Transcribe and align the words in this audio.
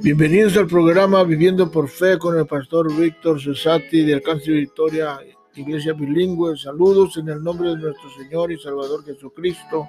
Bienvenidos 0.00 0.56
al 0.56 0.68
programa 0.68 1.24
Viviendo 1.24 1.70
por 1.72 1.88
Fe 1.88 2.18
con 2.18 2.38
el 2.38 2.46
pastor 2.46 2.94
Víctor 2.94 3.42
Cesati 3.42 4.04
de 4.04 4.14
Alcance 4.14 4.48
Victoria, 4.48 5.18
Iglesia 5.56 5.92
Bilingüe. 5.92 6.56
Saludos 6.56 7.16
en 7.16 7.28
el 7.28 7.42
nombre 7.42 7.70
de 7.70 7.78
nuestro 7.78 8.08
Señor 8.10 8.52
y 8.52 8.58
Salvador 8.58 9.04
Jesucristo. 9.04 9.88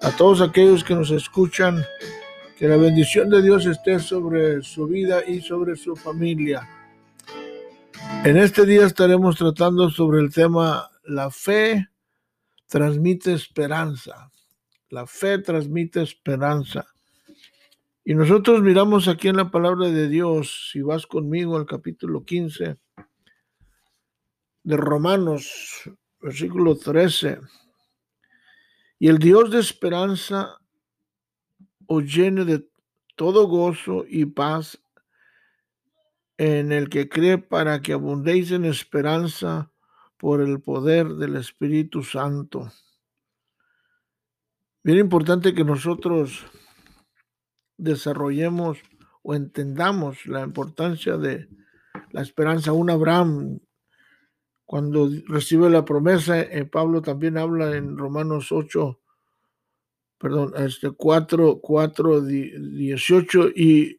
A 0.00 0.10
todos 0.16 0.40
aquellos 0.40 0.82
que 0.82 0.94
nos 0.94 1.10
escuchan, 1.10 1.84
que 2.56 2.66
la 2.66 2.78
bendición 2.78 3.28
de 3.28 3.42
Dios 3.42 3.66
esté 3.66 3.98
sobre 3.98 4.62
su 4.62 4.86
vida 4.86 5.22
y 5.26 5.42
sobre 5.42 5.76
su 5.76 5.94
familia. 5.94 6.66
En 8.24 8.38
este 8.38 8.64
día 8.64 8.86
estaremos 8.86 9.36
tratando 9.36 9.90
sobre 9.90 10.20
el 10.20 10.32
tema 10.32 10.90
La 11.04 11.30
fe 11.30 11.88
transmite 12.66 13.34
esperanza. 13.34 14.30
La 14.88 15.06
fe 15.06 15.38
transmite 15.38 16.00
esperanza. 16.00 16.86
Y 18.04 18.14
nosotros 18.14 18.62
miramos 18.62 19.08
aquí 19.08 19.28
en 19.28 19.36
la 19.36 19.50
palabra 19.50 19.88
de 19.88 20.08
Dios, 20.08 20.70
si 20.72 20.80
vas 20.80 21.06
conmigo 21.06 21.56
al 21.56 21.66
capítulo 21.66 22.24
15 22.24 22.78
de 24.62 24.76
Romanos, 24.76 25.82
versículo 26.20 26.76
13. 26.76 27.40
Y 28.98 29.08
el 29.08 29.18
Dios 29.18 29.50
de 29.50 29.60
esperanza 29.60 30.58
os 31.86 32.04
llene 32.04 32.44
de 32.44 32.66
todo 33.16 33.46
gozo 33.46 34.04
y 34.08 34.24
paz 34.24 34.80
en 36.38 36.72
el 36.72 36.88
que 36.88 37.08
cree 37.08 37.36
para 37.36 37.82
que 37.82 37.92
abundéis 37.92 38.50
en 38.50 38.64
esperanza 38.64 39.70
por 40.16 40.40
el 40.40 40.60
poder 40.60 41.08
del 41.16 41.36
Espíritu 41.36 42.02
Santo. 42.02 42.72
Bien 44.82 44.98
importante 44.98 45.52
que 45.52 45.64
nosotros 45.64 46.46
desarrollemos 47.80 48.78
o 49.22 49.34
entendamos 49.34 50.26
la 50.26 50.42
importancia 50.42 51.16
de 51.16 51.48
la 52.12 52.22
esperanza. 52.22 52.72
Un 52.72 52.90
Abraham, 52.90 53.60
cuando 54.64 55.08
recibe 55.26 55.68
la 55.70 55.84
promesa, 55.84 56.40
eh, 56.40 56.64
Pablo 56.64 57.02
también 57.02 57.38
habla 57.38 57.76
en 57.76 57.96
Romanos 57.96 58.52
8, 58.52 59.00
perdón, 60.18 60.52
este 60.56 60.90
4, 60.90 61.60
4, 61.60 62.20
18, 62.20 63.48
y 63.54 63.98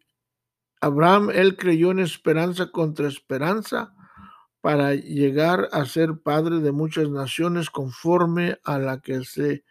Abraham, 0.79 1.29
él 1.33 1.57
creyó 1.57 1.91
en 1.91 1.99
esperanza 1.99 2.71
contra 2.71 3.07
esperanza 3.07 3.93
para 4.61 4.93
llegar 4.93 5.67
a 5.71 5.85
ser 5.85 6.19
padre 6.23 6.59
de 6.59 6.71
muchas 6.71 7.09
naciones 7.09 7.69
conforme 7.69 8.59
a 8.63 8.77
la 8.77 8.99
que 8.99 9.23
se, 9.23 9.63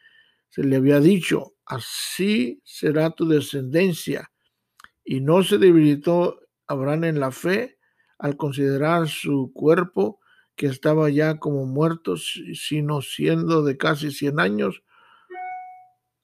se 0.50 0.62
le 0.62 0.76
había 0.76 1.00
dicho 1.00 1.54
así 1.70 2.60
será 2.64 3.10
tu 3.10 3.28
descendencia. 3.28 4.30
Y 5.04 5.20
no 5.20 5.42
se 5.42 5.56
debilitó 5.58 6.40
Abraham 6.66 7.04
en 7.04 7.20
la 7.20 7.30
fe 7.30 7.78
al 8.18 8.36
considerar 8.36 9.08
su 9.08 9.52
cuerpo 9.54 10.20
que 10.56 10.66
estaba 10.66 11.08
ya 11.08 11.38
como 11.38 11.64
muerto, 11.64 12.16
sino 12.16 13.00
siendo 13.00 13.62
de 13.62 13.78
casi 13.78 14.10
100 14.10 14.40
años, 14.40 14.82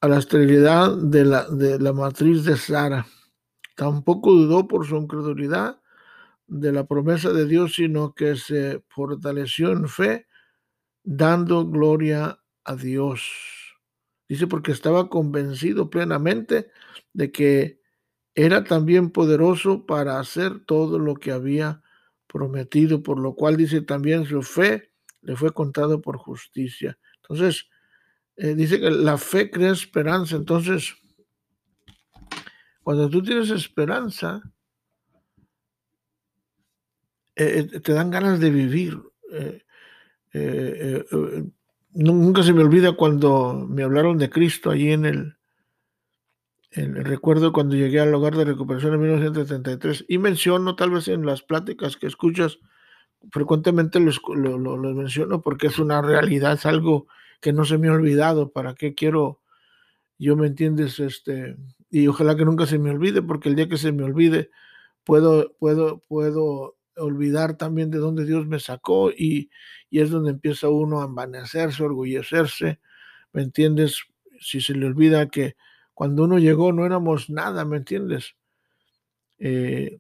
a 0.02 0.08
la 0.08 0.19
esterilidad 0.19 0.94
de 0.94 1.24
la, 1.24 1.48
de 1.48 1.78
la 1.78 1.92
matriz 1.94 2.44
de 2.44 2.56
Sara. 2.56 3.06
Tampoco 3.77 4.32
dudó 4.32 4.69
por 4.69 4.86
su 4.86 4.97
incredulidad 4.97 5.80
de 6.47 6.72
la 6.72 6.86
promesa 6.86 7.32
de 7.32 7.47
Dios, 7.47 7.74
sino 7.77 8.14
que 8.14 8.36
se 8.36 8.84
fortaleció 8.88 9.72
en 9.72 9.88
fe, 9.88 10.27
dando 11.02 11.66
gloria 11.66 12.38
a 12.64 12.77
Dios. 12.77 13.56
Dice 14.28 14.46
porque 14.46 14.72
estaba 14.72 15.08
convencido 15.08 15.88
plenamente 15.91 16.70
de 17.12 17.30
que 17.30 17.80
era 18.34 18.64
también 18.64 19.10
poderoso 19.10 19.86
para 19.86 20.19
hacer 20.19 20.64
todo 20.64 20.98
lo 20.98 21.14
que 21.14 21.32
había 21.32 21.82
prometido, 22.26 23.03
por 23.03 23.19
lo 23.19 23.34
cual 23.34 23.56
dice 23.56 23.81
también 23.81 24.26
su 24.26 24.42
fe 24.42 24.92
le 25.22 25.36
fue 25.36 25.53
contado 25.53 26.03
por 26.03 26.19
justicia. 26.19 26.98
Entonces, 27.22 27.69
eh, 28.36 28.54
dice 28.54 28.78
que 28.78 28.91
la 28.91 29.16
fe 29.16 29.50
crea 29.50 29.72
esperanza. 29.72 30.36
Entonces, 30.36 30.94
cuando 32.82 33.09
tú 33.09 33.22
tienes 33.22 33.50
esperanza, 33.50 34.42
eh, 37.34 37.66
eh, 37.72 37.81
te 37.81 37.92
dan 37.92 38.10
ganas 38.10 38.38
de 38.38 38.50
vivir 38.50 39.00
nunca 41.97 42.43
se 42.43 42.53
me 42.53 42.62
olvida 42.62 42.93
cuando 42.93 43.67
me 43.69 43.83
hablaron 43.83 44.19
de 44.19 44.29
Cristo 44.29 44.71
allí 44.71 44.93
en 44.93 45.07
el, 45.07 45.37
recuerdo 47.05 47.53
cuando 47.53 47.75
llegué 47.75 48.01
al 48.01 48.15
hogar 48.15 48.37
de 48.37 48.45
recuperación 48.45 48.95
en 48.95 49.01
1973 49.01 50.05
y 50.09 50.19
menciono 50.19 50.77
tal 50.77 50.91
vez 50.91 51.09
en 51.09 51.25
las 51.25 51.43
pláticas 51.43 51.97
que 51.97 52.07
escuchas 52.07 52.59
frecuentemente 53.31 53.99
los, 53.99 54.21
lo, 54.29 54.77
menciono 54.77 55.41
porque 55.41 55.69
es 55.69 55.79
una 55.79 56.03
realidad, 56.03 56.53
es 56.53 56.67
algo 56.67 57.07
que 57.41 57.55
no 57.55 57.65
se 57.65 57.79
me 57.79 57.89
ha 57.89 57.93
olvidado, 57.93 58.53
para 58.53 58.75
qué 58.75 58.95
quiero, 58.95 59.41
yo 60.19 60.37
me 60.37 60.49
entiendes, 60.49 61.01
este, 61.01 61.57
y 61.91 62.07
ojalá 62.09 62.37
que 62.37 62.45
nunca 62.45 62.67
se 62.67 62.78
me 62.78 62.91
olvide, 62.91 63.23
porque 63.23 63.49
el 63.49 63.57
día 63.57 63.69
que 63.69 63.78
se 63.78 63.93
me 63.93 64.05
olvide, 64.05 64.51
puedo, 65.05 65.55
puedo, 65.59 66.03
puedo 66.09 66.77
olvidar 66.97 67.57
también 67.57 67.91
de 67.91 67.99
dónde 67.99 68.25
Dios 68.25 68.47
me 68.47 68.61
sacó 68.61 69.11
y, 69.11 69.51
es 69.91 70.11
donde 70.11 70.31
empieza 70.31 70.69
uno 70.69 71.01
a 71.01 71.07
envanecerse, 71.07 71.83
orgullecerse, 71.83 72.81
¿me 73.33 73.43
entiendes? 73.43 74.03
Si 74.41 74.61
se 74.61 74.75
le 74.75 74.87
olvida 74.87 75.29
que 75.29 75.57
cuando 75.95 76.25
uno 76.25 76.39
llegó 76.39 76.73
no 76.73 76.84
éramos 76.84 77.31
nada, 77.31 77.65
¿me 77.65 77.79
entiendes? 77.79 78.34
Eh, 79.39 79.99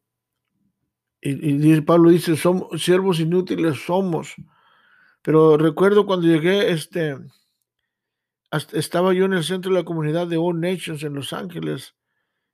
y, 1.22 1.72
y, 1.72 1.80
Pablo 1.80 2.10
dice, 2.10 2.36
somos 2.36 2.82
siervos 2.82 3.20
inútiles 3.20 3.78
somos. 3.86 4.34
Pero 5.22 5.56
recuerdo 5.56 6.06
cuando 6.06 6.26
llegué, 6.26 6.70
este, 6.70 7.16
estaba 8.72 9.12
yo 9.12 9.24
en 9.24 9.32
el 9.32 9.44
centro 9.44 9.72
de 9.72 9.80
la 9.80 9.84
comunidad 9.84 10.26
de 10.26 10.36
All 10.36 10.60
Nations 10.60 11.02
en 11.02 11.14
Los 11.14 11.32
Ángeles 11.32 11.94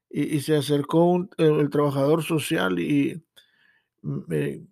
y, 0.09 0.41
se 0.41 0.57
acercó 0.57 1.29
el, 1.39 1.71
trabajador 1.71 2.23
social 2.23 2.79
y, 2.79 3.23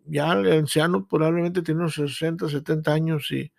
ya 0.06 0.32
el 0.32 0.52
anciano 0.52 1.06
probablemente 1.06 1.62
tiene 1.62 1.80
unos 1.80 1.94
60, 1.94 2.48
70 2.48 2.92
años 2.92 3.30
y 3.30 3.52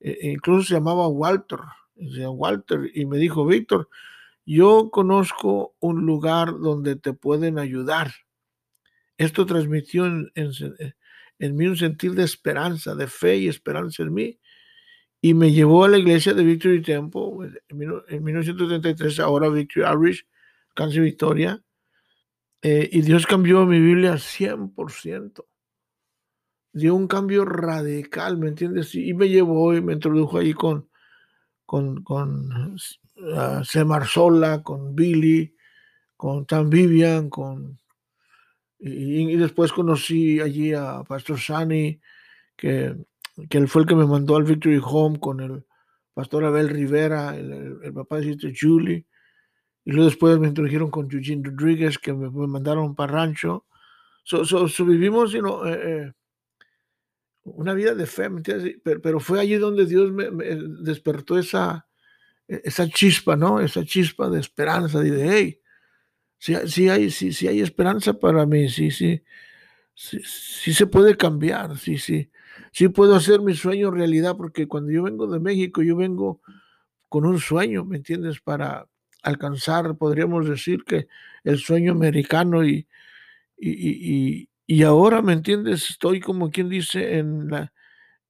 e, 0.00 0.10
e 0.20 0.30
incluso 0.32 0.68
se 0.68 0.74
llamaba 0.74 1.08
Walter, 1.08 1.60
Walter 1.96 2.90
y 2.94 3.06
me 3.06 3.18
dijo, 3.18 3.46
Víctor, 3.46 3.88
yo 4.44 4.90
conozco 4.90 5.76
un 5.80 6.06
lugar 6.06 6.58
donde 6.58 6.96
te 6.96 7.12
pueden 7.12 7.58
ayudar. 7.58 8.12
Esto 9.18 9.44
transmitió 9.44 10.06
en, 10.06 10.30
en, 10.34 11.56
mí 11.56 11.66
un 11.66 11.76
sentir 11.76 12.12
de 12.12 12.24
esperanza, 12.24 12.94
de 12.94 13.08
fe 13.08 13.36
y 13.36 13.48
esperanza 13.48 14.04
en 14.04 14.14
mí. 14.14 14.40
Y 15.20 15.34
me 15.34 15.52
llevó 15.52 15.84
a 15.84 15.88
la 15.88 15.98
iglesia 15.98 16.32
de 16.32 16.44
Victory 16.44 16.80
Temple 16.80 17.60
en, 17.68 18.24
1933, 18.24 19.18
ahora 19.20 19.48
Victory 19.48 19.84
Irish, 19.84 20.24
Cáncer 20.74 21.02
Victoria. 21.02 21.62
Eh, 22.62 22.88
y 22.90 23.02
Dios 23.02 23.26
cambió 23.26 23.64
mi 23.66 23.80
Biblia 23.80 24.14
100%. 24.14 25.44
Dio 26.72 26.94
un 26.94 27.06
cambio 27.06 27.44
radical, 27.44 28.38
¿me 28.38 28.48
entiendes? 28.48 28.94
Y 28.94 29.14
me 29.14 29.28
llevó 29.28 29.74
y 29.74 29.80
me 29.80 29.94
introdujo 29.94 30.38
ahí 30.38 30.52
con, 30.52 30.88
con, 31.64 32.02
con 32.02 32.76
uh, 33.16 33.64
Semar 33.64 34.06
Sola, 34.06 34.62
con 34.62 34.94
Billy, 34.94 35.54
con 36.16 36.46
Tam 36.46 36.70
Vivian, 36.70 37.30
con... 37.30 37.78
Y, 38.80 39.34
después 39.36 39.72
conocí 39.72 40.40
allí 40.40 40.72
a 40.72 41.02
Pastor 41.02 41.40
Sani, 41.40 42.00
que, 42.56 42.94
que 43.48 43.58
él 43.58 43.66
fue 43.66 43.82
el 43.82 43.88
que 43.88 43.96
me 43.96 44.06
mandó 44.06 44.36
al 44.36 44.44
Victory 44.44 44.80
Home 44.82 45.18
con 45.18 45.40
el 45.40 45.64
pastor 46.18 46.44
Abel 46.44 46.68
Rivera, 46.68 47.36
el, 47.36 47.92
papá 47.94 48.18
de 48.18 48.52
Julie. 48.60 49.06
Y 49.88 49.92
luego 49.92 50.10
después 50.10 50.38
me 50.38 50.48
introdujeron 50.48 50.90
con 50.90 51.08
Eugene 51.10 51.42
Rodríguez, 51.42 51.98
que 51.98 52.12
me, 52.12 52.28
mandaron 52.28 52.94
para 52.94 53.10
rancho. 53.10 53.64
So, 54.22 54.66
vivimos 54.84 55.34
eh, 55.34 55.40
eh, 55.64 56.12
una 57.44 57.72
vida 57.72 57.94
de 57.94 58.04
fe, 58.04 58.28
Pero, 58.84 59.18
fue 59.18 59.40
allí 59.40 59.54
donde 59.54 59.86
Dios 59.86 60.12
me, 60.12 60.28
despertó 60.82 61.38
esa, 61.38 61.88
e, 62.46 62.60
esa 62.64 62.86
chispa, 62.86 63.34
¿no? 63.34 63.60
Esa 63.60 63.82
chispa 63.82 64.28
de 64.28 64.40
esperanza. 64.40 65.00
de, 65.00 65.26
hey, 65.26 65.60
si, 66.36 66.90
hay, 66.90 67.10
si, 67.10 67.48
hay 67.48 67.62
esperanza 67.62 68.12
para 68.12 68.44
mí, 68.44 68.68
sí, 68.68 68.90
sí, 68.90 69.24
sí, 69.94 70.20
sí 70.22 70.74
se 70.74 70.86
puede 70.86 71.16
cambiar, 71.16 71.78
sí, 71.78 71.96
sí. 71.96 72.30
Sí 72.72 72.88
puedo 72.88 73.14
hacer 73.14 73.40
mi 73.40 73.54
sueño 73.54 73.90
realidad, 73.90 74.36
porque 74.36 74.68
cuando 74.68 74.92
yo 74.92 75.04
vengo 75.04 75.26
de 75.28 75.40
México, 75.40 75.82
yo 75.82 75.96
vengo 75.96 76.42
con 77.08 77.24
un 77.24 77.38
sueño, 77.38 77.86
¿me 77.86 77.96
entiendes? 77.96 78.38
Para, 78.42 78.86
alcanzar, 79.22 79.96
podríamos 79.96 80.48
decir 80.48 80.84
que 80.84 81.08
el 81.44 81.58
sueño 81.58 81.92
americano 81.92 82.64
y, 82.64 82.86
y, 83.56 84.48
y, 84.66 84.82
ahora, 84.82 85.22
¿me 85.22 85.32
entiendes? 85.32 85.90
Estoy 85.90 86.20
como 86.20 86.50
quien 86.50 86.68
dice 86.68 87.18
en, 87.18 87.48
la, 87.48 87.72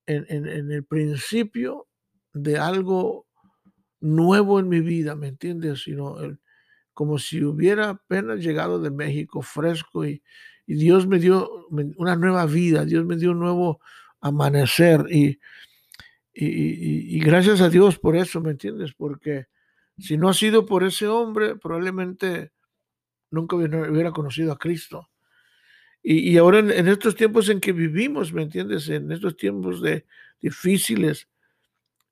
en, 0.07 0.25
en, 0.29 0.73
el 0.73 0.85
principio 0.85 1.87
de 2.33 2.59
algo 2.59 3.27
nuevo 4.01 4.61
en 4.61 4.69
mi 4.69 4.81
vida, 4.81 5.15
¿me 5.15 5.29
entiendes? 5.29 5.83
Sino 5.83 6.17
como 6.95 7.19
si 7.19 7.45
hubiera 7.45 7.91
apenas 7.91 8.41
llegado 8.41 8.81
de 8.81 8.91
México 8.91 9.43
fresco 9.43 10.05
y, 10.05 10.23
Dios 10.67 11.07
me 11.07 11.19
dio 11.19 11.67
una 11.71 12.15
nueva 12.15 12.45
vida, 12.45 12.85
Dios 12.85 13.07
me 13.07 13.17
dio 13.17 13.31
un 13.31 13.39
nuevo 13.39 13.81
amanecer 14.21 15.07
y, 15.09 15.39
y, 16.35 17.19
gracias 17.21 17.63
a 17.63 17.71
Dios 17.71 17.99
por 17.99 18.17
eso, 18.17 18.43
¿me 18.43 18.51
entiendes? 18.51 18.93
Porque 18.93 19.47
si 19.99 20.17
no 20.17 20.29
ha 20.29 20.35
sido 20.35 20.67
por 20.67 20.85
ese 20.85 21.07
hombre, 21.09 21.57
probablemente 21.57 22.53
nunca 23.31 23.57
hubiera, 23.57 24.13
conocido 24.13 24.53
a 24.53 24.59
Cristo. 24.59 25.11
Y, 26.03 26.37
ahora 26.37 26.61
en, 26.61 26.89
estos 26.89 27.17
tiempos 27.17 27.49
en 27.49 27.61
que 27.61 27.73
vivimos, 27.73 28.33
¿me 28.33 28.43
entiendes? 28.43 28.89
En 28.89 29.11
estos 29.13 29.37
tiempos 29.37 29.83
de 29.83 30.07
difíciles, 30.41 31.29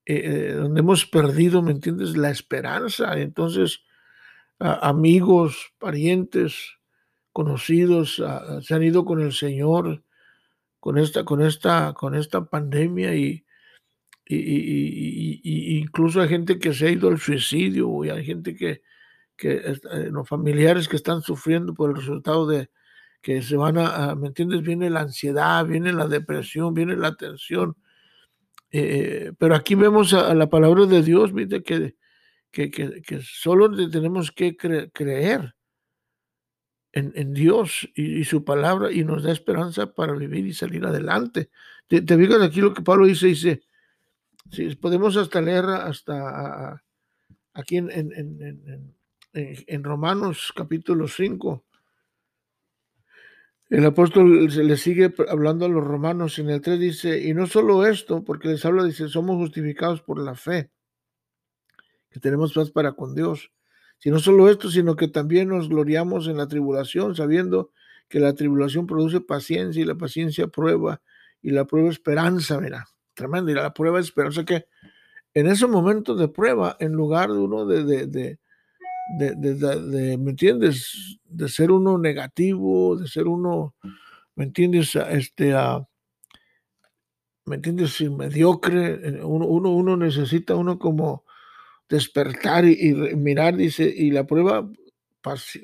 eh, 0.05 0.21
eh, 0.23 0.51
donde 0.53 0.81
hemos 0.81 1.05
perdido, 1.05 1.61
¿me 1.61 1.71
entiendes? 1.71 2.15
La 2.17 2.29
esperanza. 2.29 3.17
Entonces, 3.19 3.81
amigos, 4.59 5.73
parientes, 5.79 6.77
conocidos 7.31 8.21
se 8.61 8.73
han 8.73 8.83
ido 8.83 9.05
con 9.05 9.21
el 9.21 9.31
Señor 9.31 10.03
con 10.79 10.97
esta, 10.97 11.25
con 11.25 11.41
esta, 11.41 11.93
con 11.93 12.15
esta 12.15 12.45
pandemia 12.45 13.15
y, 13.15 13.45
y, 14.29 15.79
incluso 15.79 16.21
hay 16.21 16.29
gente 16.29 16.59
que 16.59 16.73
se 16.73 16.87
ha 16.87 16.91
ido 16.91 17.09
al 17.09 17.19
suicidio 17.19 18.03
y 18.03 18.09
hay 18.09 18.25
gente 18.25 18.55
que, 18.55 18.81
que 19.35 19.53
eh, 19.53 20.09
los 20.11 20.27
familiares 20.27 20.87
que 20.87 20.97
están 20.97 21.21
sufriendo 21.21 21.73
por 21.73 21.91
el 21.91 21.95
resultado 21.95 22.47
de 22.47 22.69
que 23.21 23.41
se 23.41 23.57
van 23.57 23.77
a, 23.77 24.15
¿me 24.15 24.27
entiendes? 24.27 24.61
Viene 24.61 24.89
la 24.89 25.01
ansiedad, 25.01 25.65
viene 25.65 25.91
la 25.93 26.07
depresión, 26.07 26.73
viene 26.73 26.95
la 26.95 27.15
tensión. 27.15 27.75
Eh, 28.71 29.33
pero 29.37 29.55
aquí 29.55 29.75
vemos 29.75 30.13
a, 30.13 30.33
la 30.33 30.49
palabra 30.49 30.85
de 30.85 31.01
Dios, 31.01 31.33
¿viste? 31.33 31.63
Que, 31.63 31.95
que, 32.51 32.69
que, 32.69 33.21
solo 33.21 33.69
tenemos 33.89 34.31
que 34.31 34.55
creer 34.57 35.55
en, 36.91 37.11
en 37.15 37.33
Dios 37.33 37.89
y, 37.95 38.23
su 38.23 38.43
palabra 38.43 38.91
y 38.91 39.03
nos 39.03 39.23
da 39.23 39.31
esperanza 39.31 39.93
para 39.93 40.13
vivir 40.13 40.45
y 40.47 40.53
salir 40.53 40.85
adelante. 40.85 41.49
Te, 41.87 42.01
te 42.01 42.17
fijas 42.17 42.41
aquí 42.41 42.61
lo 42.61 42.73
que 42.73 42.81
Pablo 42.81 43.05
dice, 43.05 43.27
dice, 43.27 43.61
si 44.51 44.75
podemos 44.75 45.17
hasta 45.17 45.41
leer 45.41 45.65
hasta 45.65 46.83
aquí 47.53 47.77
en, 47.77 47.91
en, 47.91 48.13
en, 48.13 48.95
en 49.33 49.83
Romanos 49.83 50.53
capítulo 50.55 51.07
5. 51.07 51.63
El 53.69 53.85
apóstol 53.85 54.49
se 54.49 54.63
le 54.63 54.77
sigue 54.77 55.13
hablando 55.27 55.65
a 55.65 55.69
los 55.69 55.83
romanos 55.83 56.39
en 56.39 56.49
el 56.49 56.61
3 56.61 56.79
dice, 56.79 57.21
y 57.21 57.33
no 57.33 57.47
solo 57.47 57.85
esto, 57.85 58.23
porque 58.23 58.47
les 58.47 58.63
habla, 58.63 58.83
dice, 58.85 59.09
somos 59.09 59.35
justificados 59.35 60.01
por 60.01 60.19
la 60.19 60.35
fe 60.35 60.71
tenemos 62.19 62.53
paz 62.53 62.71
para 62.71 62.93
con 62.93 63.15
Dios. 63.15 63.51
Si 63.99 64.09
no 64.09 64.19
solo 64.19 64.49
esto, 64.49 64.69
sino 64.69 64.95
que 64.95 65.07
también 65.07 65.49
nos 65.49 65.69
gloriamos 65.69 66.27
en 66.27 66.37
la 66.37 66.47
tribulación, 66.47 67.15
sabiendo 67.15 67.71
que 68.07 68.19
la 68.19 68.33
tribulación 68.33 68.85
produce 68.87 69.21
paciencia 69.21 69.81
y 69.81 69.85
la 69.85 69.95
paciencia 69.95 70.47
prueba 70.47 71.01
y 71.41 71.51
la 71.51 71.65
prueba 71.65 71.89
esperanza, 71.89 72.59
mira, 73.17 73.29
tremendo, 73.29 73.51
y 73.51 73.55
la 73.55 73.73
prueba 73.73 73.99
esperanza 73.99 74.45
que 74.45 74.65
en 75.33 75.47
ese 75.47 75.67
momento 75.67 76.15
de 76.15 76.27
prueba, 76.27 76.77
en 76.79 76.93
lugar 76.93 77.31
de 77.31 77.39
uno 77.39 77.65
de, 77.65 77.83
de, 77.83 78.07
de, 78.07 78.39
de, 79.35 80.17
¿me 80.17 80.31
entiendes? 80.31 81.19
De 81.25 81.47
ser 81.47 81.71
uno 81.71 81.97
negativo, 81.97 82.97
de 82.97 83.07
ser 83.07 83.27
uno, 83.27 83.75
¿me 84.35 84.45
entiendes? 84.45 84.95
Este, 84.95 85.53
¿me 87.45 87.55
entiendes? 87.55 88.01
Mediocre, 88.01 88.99
eh, 89.03 89.23
uno, 89.23 89.45
uno, 89.45 89.71
uno 89.71 89.97
necesita 89.97 90.55
uno 90.55 90.79
como 90.79 91.23
despertar 91.87 92.65
y, 92.65 92.93
mirar, 93.15 93.55
dice, 93.55 93.83
y 93.83 94.11
la 94.11 94.25
prueba, 94.25 94.67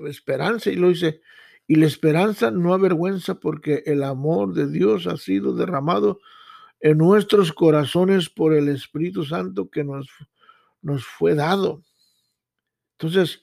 esperanza, 0.08 0.70
y 0.70 0.76
lo 0.76 0.90
dice, 0.90 1.22
y 1.68 1.76
la 1.76 1.86
esperanza 1.86 2.52
no 2.52 2.74
avergüenza 2.74 3.40
porque 3.40 3.84
el 3.86 4.04
amor 4.04 4.54
de 4.54 4.70
Dios 4.70 5.08
ha 5.08 5.18
sido 5.18 5.54
derramado 5.54 6.20
en 6.84 6.98
nuestros 6.98 7.54
corazones 7.54 8.30
por 8.30 8.54
el 8.54 8.68
Espíritu 8.68 9.24
Santo 9.24 9.70
que 9.70 9.86
nos, 9.86 10.10
nos 10.82 11.06
fue 11.06 11.34
dado. 11.34 11.82
Entonces, 12.98 13.42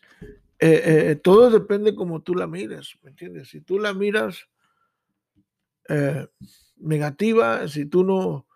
eh, 0.58 0.82
eh, 1.08 1.16
todo 1.16 1.48
depende 1.48 1.94
como 1.94 2.20
tú 2.20 2.34
la 2.34 2.46
mires, 2.46 2.98
¿me 3.02 3.08
entiendes? 3.08 3.48
Si 3.48 3.62
tú 3.62 3.78
la 3.78 3.94
miras 3.94 4.46
eh, 5.88 6.26
negativa, 6.76 7.66
si 7.66 7.86
tú 7.86 8.04
no, 8.04 8.46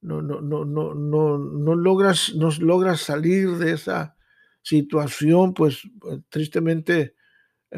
no, 0.00 0.20
no, 0.20 0.40
no, 0.40 0.64
no, 0.64 0.94
no, 0.96 1.38
no 1.38 1.74
logras, 1.76 2.34
no 2.34 2.50
logras 2.58 3.02
salir 3.02 3.50
de 3.52 3.70
esa 3.70 4.16
situación, 4.62 5.54
pues, 5.54 5.82
tristemente 6.28 7.14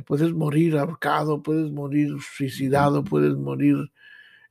puedes 0.06 0.32
morir 0.32 0.78
ahorcado, 0.78 1.42
puedes 1.42 1.70
morir 1.70 2.16
suicidado, 2.34 3.04
puedes 3.04 3.36
morir 3.36 3.92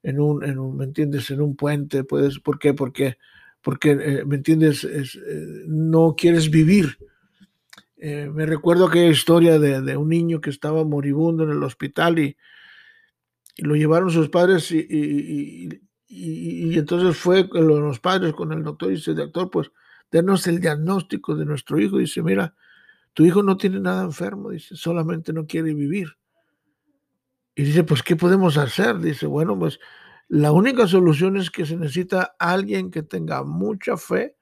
en 0.04 0.20
un, 0.20 0.78
¿me 0.78 0.86
entiendes? 0.86 1.30
En 1.32 1.42
un 1.42 1.56
puente, 1.56 2.04
puedes, 2.04 2.40
¿por 2.40 2.60
qué? 2.60 2.74
Porque, 2.74 3.18
porque 3.62 3.92
eh, 3.92 4.26
¿me 4.26 4.38
entiendes? 4.38 4.84
Es, 4.84 5.16
eh, 5.16 5.64
no 5.68 6.16
quieres 6.18 6.50
vivir. 6.50 6.98
me 7.98 8.46
recuerdo 8.46 8.88
aquella 8.88 9.10
historia 9.10 9.60
de, 9.60 9.98
un 9.98 10.10
niño 10.10 10.40
que 10.40 10.50
estaba 10.50 10.86
moribundo 10.86 11.44
en 11.44 11.50
el 11.50 11.64
hospital 11.64 12.20
y, 12.20 12.38
y 13.58 13.64
lo 13.64 13.76
llevaron 13.76 14.10
sus 14.10 14.30
padres 14.30 14.72
y, 14.72 15.82
y, 16.08 16.78
entonces 16.78 17.16
fue 17.18 17.48
los 17.54 18.00
padres 18.00 18.34
con 18.34 18.52
el 18.52 18.64
doctor 18.64 18.92
y 18.92 18.96
dice, 18.96 19.14
doctor, 19.14 19.52
pues 19.52 19.72
denos 20.12 20.48
el 20.48 20.60
diagnóstico 20.60 21.36
de 21.36 21.46
nuestro 21.46 21.80
hijo. 21.80 21.98
Dice, 21.98 22.24
mira, 22.24 22.56
tu 23.14 23.26
hijo 23.26 23.44
no 23.44 23.58
tiene 23.58 23.80
nada 23.80 24.04
enfermo, 24.04 24.50
dice, 24.50 24.76
solamente 24.76 25.34
no 25.34 25.46
quiere 25.46 25.74
vivir. 25.74 26.18
Y 27.60 27.64
dice, 27.64 27.84
pues, 27.84 28.04
¿qué 28.04 28.16
podemos 28.16 28.58
hacer? 28.58 29.00
Dice, 29.00 29.26
bueno, 29.26 29.60
pues 29.60 29.82
la 30.30 30.54
única 30.54 30.88
solución 30.88 31.36
es 31.36 31.52
que 31.52 31.66
se 31.66 31.76
necesita 31.76 32.34
alguien 32.40 32.90
que 32.90 33.04
tenga 33.04 33.44
mucha 33.44 33.98
fe 33.98 34.38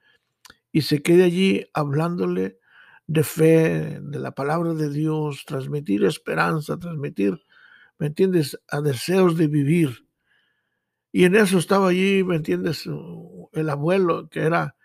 y 0.71 0.83
se 0.83 1.01
quede 1.01 1.23
allí 1.23 1.65
hablándole 1.73 2.59
de 3.07 3.23
fe, 3.23 3.99
de 4.03 4.19
la 4.19 4.33
palabra 4.33 4.75
de 4.75 4.91
Dios, 4.91 5.45
transmitir 5.47 6.03
esperanza, 6.05 6.77
transmitir, 6.77 7.41
¿me 7.97 8.05
entiendes?, 8.05 8.59
a 8.69 8.81
deseos 8.81 9.35
de 9.35 9.47
vivir. 9.47 10.05
Y 11.11 11.23
en 11.23 11.37
eso 11.37 11.57
estaba 11.57 11.89
allí, 11.89 12.23
¿me 12.23 12.35
entiendes? 12.35 12.87
El 13.51 13.69
abuelo, 13.71 14.29
que 14.29 14.41
era, 14.41 14.75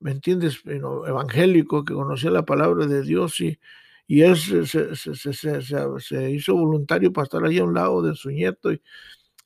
¿me 0.00 0.10
entiendes? 0.10 0.60
Evangélico, 0.64 1.84
que 1.84 1.94
conocía 1.94 2.32
la 2.32 2.44
palabra 2.44 2.88
de 2.88 3.02
Dios 3.02 3.40
y, 3.40 3.60
y 4.06 4.22
él 4.22 4.36
se, 4.36 4.66
se, 4.66 6.30
hizo 6.30 6.54
voluntario 6.54 7.12
para 7.12 7.24
estar 7.24 7.44
allí 7.44 7.58
a 7.58 7.64
un 7.64 7.74
lado 7.74 8.02
de 8.02 8.14
su 8.14 8.30
nieto 8.30 8.72
y, 8.72 8.80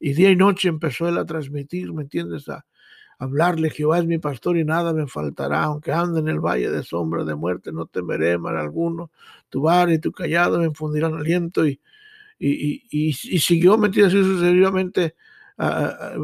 y 0.00 0.12
día 0.14 0.30
y 0.30 0.36
noche 0.36 0.68
empezó 0.68 1.08
él 1.08 1.18
a 1.18 1.26
transmitir, 1.26 1.92
¿me 1.92 2.02
entiendes? 2.02 2.48
A, 2.48 2.64
hablarle, 3.20 3.68
Jehová 3.70 3.98
es 3.98 4.06
mi 4.06 4.18
pastor 4.18 4.56
y 4.56 4.64
nada 4.64 4.94
me 4.94 5.06
faltará, 5.06 5.64
aunque 5.64 5.92
ande 5.92 6.20
en 6.20 6.28
el 6.28 6.40
valle 6.40 6.70
de 6.70 6.82
sombra 6.82 7.22
de 7.22 7.34
muerte, 7.34 7.70
no 7.70 7.84
temeré 7.84 8.38
mal 8.38 8.56
alguno, 8.56 9.10
tu 9.50 9.60
bar 9.60 9.90
y 9.90 9.98
tu 9.98 10.10
callado 10.10 10.58
me 10.58 10.64
infundirán 10.66 11.12
aliento 11.14 11.66
y, 11.66 11.80
y, 12.38 12.82
y, 12.90 13.08
y 13.10 13.38
siguió, 13.38 13.76
¿me 13.76 13.88
entiendes? 13.88 14.14
Y 14.14 14.24
sucesivamente 14.24 15.14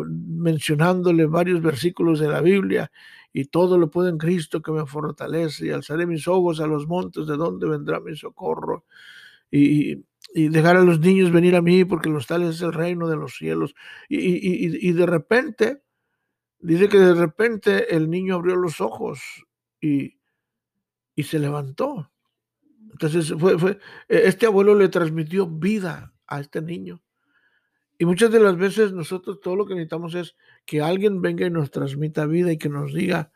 mencionándole 0.09 1.27
varios 1.27 1.61
versículos 1.61 2.19
de 2.21 2.29
la 2.29 2.41
Biblia 2.41 2.91
y 3.37 3.45
todo 3.45 3.77
lo 3.77 3.91
puedo 3.91 4.09
en 4.09 4.17
Cristo 4.17 4.63
que 4.63 4.73
me 4.73 4.87
fortalece 4.87 5.67
y 5.67 5.71
alzaré 5.71 6.07
mis 6.07 6.27
ojos 6.27 6.59
a 6.59 6.67
los 6.67 6.87
montes 6.87 7.27
de 7.27 7.37
donde 7.37 7.69
vendrá 7.69 8.01
mi 8.01 8.17
socorro 8.17 8.87
y, 9.51 10.07
y 10.33 10.49
dejar 10.49 10.79
a 10.79 10.83
los 10.83 11.01
niños 11.01 11.31
venir 11.31 11.55
a 11.55 11.61
mí 11.61 11.85
porque 11.85 12.09
los 12.09 12.27
tales 12.27 12.55
es 12.55 12.63
el 12.63 12.73
reino 12.73 13.09
de 13.09 13.17
los 13.17 13.37
cielos. 13.37 13.75
Y, 14.09 14.21
y, 14.21 14.89
y 14.89 14.93
de 14.93 15.05
repente 15.05 15.83
dice 16.61 16.89
que 16.89 16.97
de 16.99 17.13
repente 17.13 17.95
el 17.95 18.09
niño 18.09 18.37
abrió 18.37 18.57
los 18.57 18.81
ojos 18.81 19.21
y, 19.83 20.19
y 21.15 21.23
se 21.25 21.39
levantó. 21.39 22.11
Entonces 22.91 23.35
fue, 23.39 23.59
fue, 23.59 23.73
e, 24.09 24.29
este 24.29 24.47
abuelo 24.47 24.75
le 24.75 24.89
transmitió 24.89 25.47
vida 25.47 26.15
a 26.27 26.41
este 26.41 26.63
niño 26.63 27.03
y 27.99 28.05
muchas 28.05 28.31
de 28.31 28.41
las 28.41 28.57
veces 28.57 28.93
nosotros 28.93 29.41
todo 29.41 29.57
lo 29.57 29.67
que 29.67 29.75
necesitamos 29.75 30.15
es 30.15 30.37
que 30.65 30.83
alguien 30.83 31.23
venga 31.23 31.47
y 31.47 31.51
nos 31.51 31.71
transmita 31.71 32.27
vida 32.27 32.53
y 32.53 32.59
que 32.59 32.69
nos 32.69 32.93
diga, 32.93 33.31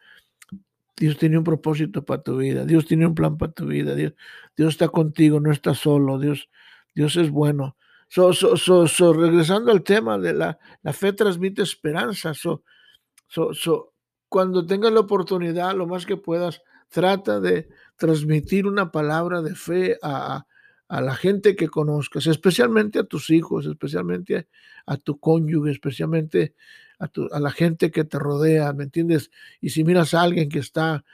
Dios 0.96 1.16
tiene 1.16 1.38
un 1.38 1.44
propósito 1.44 2.04
para 2.04 2.22
tu 2.22 2.36
vida, 2.36 2.64
Dios 2.66 2.86
tiene 2.86 3.06
un 3.06 3.14
plan 3.14 3.38
para 3.38 3.52
tu 3.52 3.66
vida, 3.66 3.94
Dios, 3.94 4.12
Dios 4.56 4.74
está 4.74 4.88
contigo, 4.88 5.40
no 5.40 5.50
estás 5.50 5.78
solo, 5.78 6.18
Dios, 6.18 6.50
Dios 6.94 7.16
es 7.16 7.30
bueno. 7.30 7.76
So, 8.08 8.32
so, 8.32 8.56
so, 8.56 9.12
regresando 9.12 9.70
al 9.70 9.82
tema 9.82 10.18
de 10.18 10.34
la, 10.34 10.58
la 10.82 10.92
fe 10.92 11.12
transmite 11.12 11.62
esperanza. 11.62 12.34
So, 12.34 12.64
so, 13.28 13.92
cuando 14.28 14.66
tengas 14.66 14.92
la 14.92 15.00
oportunidad, 15.00 15.74
lo 15.74 15.86
más 15.86 16.04
que 16.04 16.16
puedas, 16.16 16.60
trata 16.88 17.40
de 17.40 17.68
transmitir 17.96 18.66
una 18.66 18.90
palabra 18.90 19.42
de 19.42 19.54
fe 19.54 19.96
a, 20.02 20.44
a 20.90 21.00
la 21.00 21.14
gente 21.14 21.54
que 21.54 21.68
conozcas, 21.68 22.26
especialmente 22.26 22.98
a 22.98 23.04
tus 23.04 23.30
hijos, 23.30 23.64
especialmente 23.64 24.48
a 24.86 24.96
tu 24.96 25.20
cónyuge, 25.20 25.70
especialmente 25.70 26.56
a, 26.98 27.08
a 27.30 27.38
la 27.38 27.52
gente 27.52 27.92
que 27.92 28.02
te 28.02 28.18
rodea, 28.18 28.72
¿me 28.72 28.82
entiendes? 28.82 29.30
Y 29.60 29.70
si 29.70 29.84
miras 29.84 30.14
a 30.14 30.22
alguien 30.22 30.48
que 30.48 30.58
está 30.58 31.04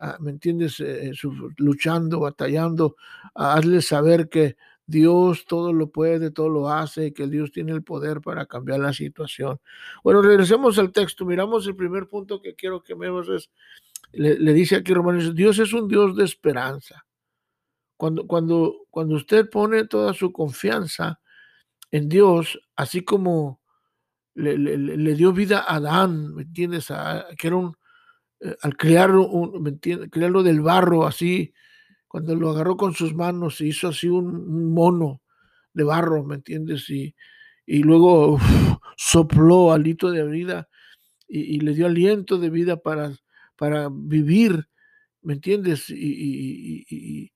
ah, 0.00 0.18
¿me 0.20 0.32
entiendes? 0.32 0.80
Eh, 0.80 1.12
luchando, 1.56 2.20
batallando, 2.20 2.96
hazle 3.34 3.80
saber 3.80 4.28
que 4.28 4.56
Dios 4.86 5.46
todo 5.46 5.72
lo 5.72 5.88
puede, 5.88 6.30
todo 6.30 6.50
lo 6.50 6.68
hace, 6.68 7.14
que 7.14 7.26
Dios 7.26 7.52
tiene 7.52 7.72
el 7.72 7.82
poder 7.82 8.20
para 8.20 8.44
cambiar 8.44 8.80
la 8.80 8.92
situación. 8.92 9.60
Bueno, 10.04 10.20
regresemos 10.20 10.78
al 10.78 10.92
texto. 10.92 11.24
Miramos 11.24 11.66
el 11.66 11.74
primer 11.74 12.06
punto 12.06 12.42
que 12.42 12.54
quiero 12.54 12.82
que 12.82 12.92
veamos 12.92 13.30
es, 13.30 13.50
le, 14.12 14.52
dice 14.52 14.76
aquí 14.76 14.92
Romanos, 14.92 15.34
Dios 15.34 15.58
es 15.58 15.72
un 15.72 15.88
Dios 15.88 16.14
de 16.16 16.24
esperanza. 16.24 17.06
Cuando, 17.96 18.26
cuando, 18.26 18.81
cuando 18.92 19.16
usted 19.16 19.48
pone 19.48 19.86
toda 19.86 20.12
su 20.12 20.32
confianza 20.32 21.18
en 21.90 22.10
Dios, 22.10 22.60
así 22.76 23.02
como 23.02 23.62
le, 24.34 25.14
dio 25.14 25.32
vida 25.32 25.60
a 25.60 25.76
Adán, 25.76 26.34
¿me 26.34 26.42
entiendes? 26.42 26.88
que 27.38 27.46
era 27.46 27.56
eh, 28.40 28.54
al 28.60 28.76
crearlo, 28.76 29.26
un, 29.28 29.62
¿me 29.62 29.78
crearlo 29.78 30.42
del 30.42 30.60
barro 30.60 31.06
así, 31.06 31.54
cuando 32.06 32.34
lo 32.36 32.50
agarró 32.50 32.76
con 32.76 32.92
sus 32.92 33.14
manos, 33.14 33.56
se 33.56 33.66
hizo 33.66 33.88
así 33.88 34.08
un, 34.08 34.74
mono 34.74 35.22
de 35.72 35.84
barro, 35.84 36.22
¿me 36.22 36.34
entiendes? 36.34 36.90
Y, 36.90 37.14
y 37.64 37.82
luego 37.82 38.38
sopló 38.98 39.72
alito 39.72 40.10
de 40.10 40.22
vida 40.26 40.68
y, 41.26 41.60
le 41.60 41.72
dio 41.72 41.86
aliento 41.86 42.36
de 42.36 42.50
vida 42.50 42.76
para, 42.76 43.16
para 43.56 43.88
vivir, 43.90 44.68
¿me 45.22 45.32
entiendes? 45.32 45.88
Y, 45.88 46.84
y, 46.90 47.32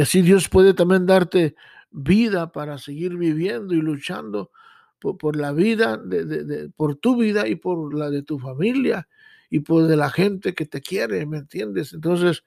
así 0.00 0.22
Dios 0.22 0.48
puede 0.48 0.74
también 0.74 1.06
darte 1.06 1.54
vida 1.90 2.50
para 2.52 2.78
seguir 2.78 3.16
viviendo 3.16 3.74
y 3.74 3.80
luchando 3.80 4.50
por, 4.98 5.36
la 5.36 5.52
vida, 5.52 5.98
de, 5.98 6.70
por 6.74 6.96
tu 6.96 7.16
vida 7.16 7.46
y 7.46 7.56
por 7.56 7.94
la 7.94 8.08
de 8.08 8.22
tu 8.22 8.38
familia 8.38 9.06
y 9.50 9.60
por 9.60 9.86
de 9.86 9.96
la 9.96 10.08
gente 10.08 10.54
que 10.54 10.64
te 10.64 10.80
quiere, 10.80 11.26
¿me 11.26 11.38
entiendes? 11.38 11.92
Entonces, 11.92 12.42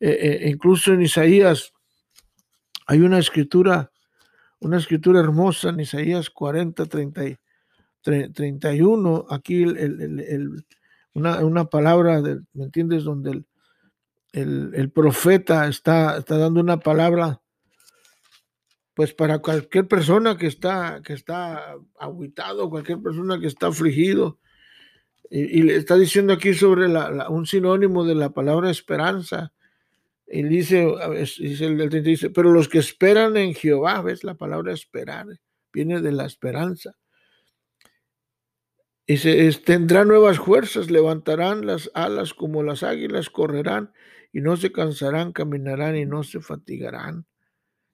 eh, 0.00 0.40
eh, 0.42 0.50
incluso 0.50 0.92
en 0.92 1.02
Isaías 1.02 1.72
hay 2.86 3.00
una 3.00 3.18
escritura, 3.18 3.92
una 4.58 4.78
escritura 4.78 5.20
hermosa 5.20 5.68
en 5.68 5.80
Isaías 5.80 6.28
40, 6.28 6.86
30, 6.86 7.22
31, 8.02 9.26
aquí 9.30 9.62
el, 9.62 10.64
una, 11.14 11.64
palabra, 11.66 12.20
¿me 12.52 12.64
entiendes? 12.64 13.04
Donde 13.04 13.30
el, 13.30 13.46
profeta 14.92 15.68
está, 15.68 16.18
está 16.18 16.38
dando 16.38 16.60
una 16.60 16.78
palabra 16.78 17.40
pues 18.94 19.12
para 19.12 19.40
cualquier 19.40 19.88
persona 19.88 20.36
que 20.36 20.46
está, 20.46 21.02
que 21.04 21.12
está 21.12 21.76
aguitado, 21.98 22.70
cualquier 22.70 23.00
persona 23.02 23.40
que 23.40 23.48
está 23.48 23.66
afligido, 23.66 24.38
y, 25.30 25.62
le 25.62 25.74
está 25.76 25.96
diciendo 25.96 26.32
aquí 26.32 26.54
sobre 26.54 26.86
un 27.28 27.46
sinónimo 27.46 28.04
de 28.04 28.14
la 28.14 28.30
palabra 28.30 28.70
esperanza, 28.70 29.52
y 30.26 30.44
dice, 30.44 30.86
dice 31.38 31.66
el 31.66 31.76
30, 31.76 32.00
dice, 32.00 32.30
pero 32.30 32.52
los 32.52 32.68
que 32.68 32.78
esperan 32.78 33.36
en 33.36 33.54
Jehová, 33.54 34.00
ves 34.00 34.22
la 34.22 34.36
palabra 34.36 34.72
esperar, 34.72 35.26
viene 35.72 36.00
de 36.00 36.12
la 36.12 36.24
esperanza. 36.24 36.96
Se 39.06 39.52
tendrán 39.64 40.08
nuevas 40.08 40.38
fuerzas, 40.38 40.90
levantarán 40.90 41.66
las 41.66 41.90
alas 41.94 42.32
como 42.32 42.62
las 42.62 42.82
águilas, 42.82 43.28
correrán 43.28 43.92
y 44.34 44.40
no 44.40 44.56
se 44.56 44.72
cansarán, 44.72 45.32
caminarán 45.32 45.96
y 45.96 46.06
no 46.06 46.24
se 46.24 46.40
fatigarán. 46.40 47.24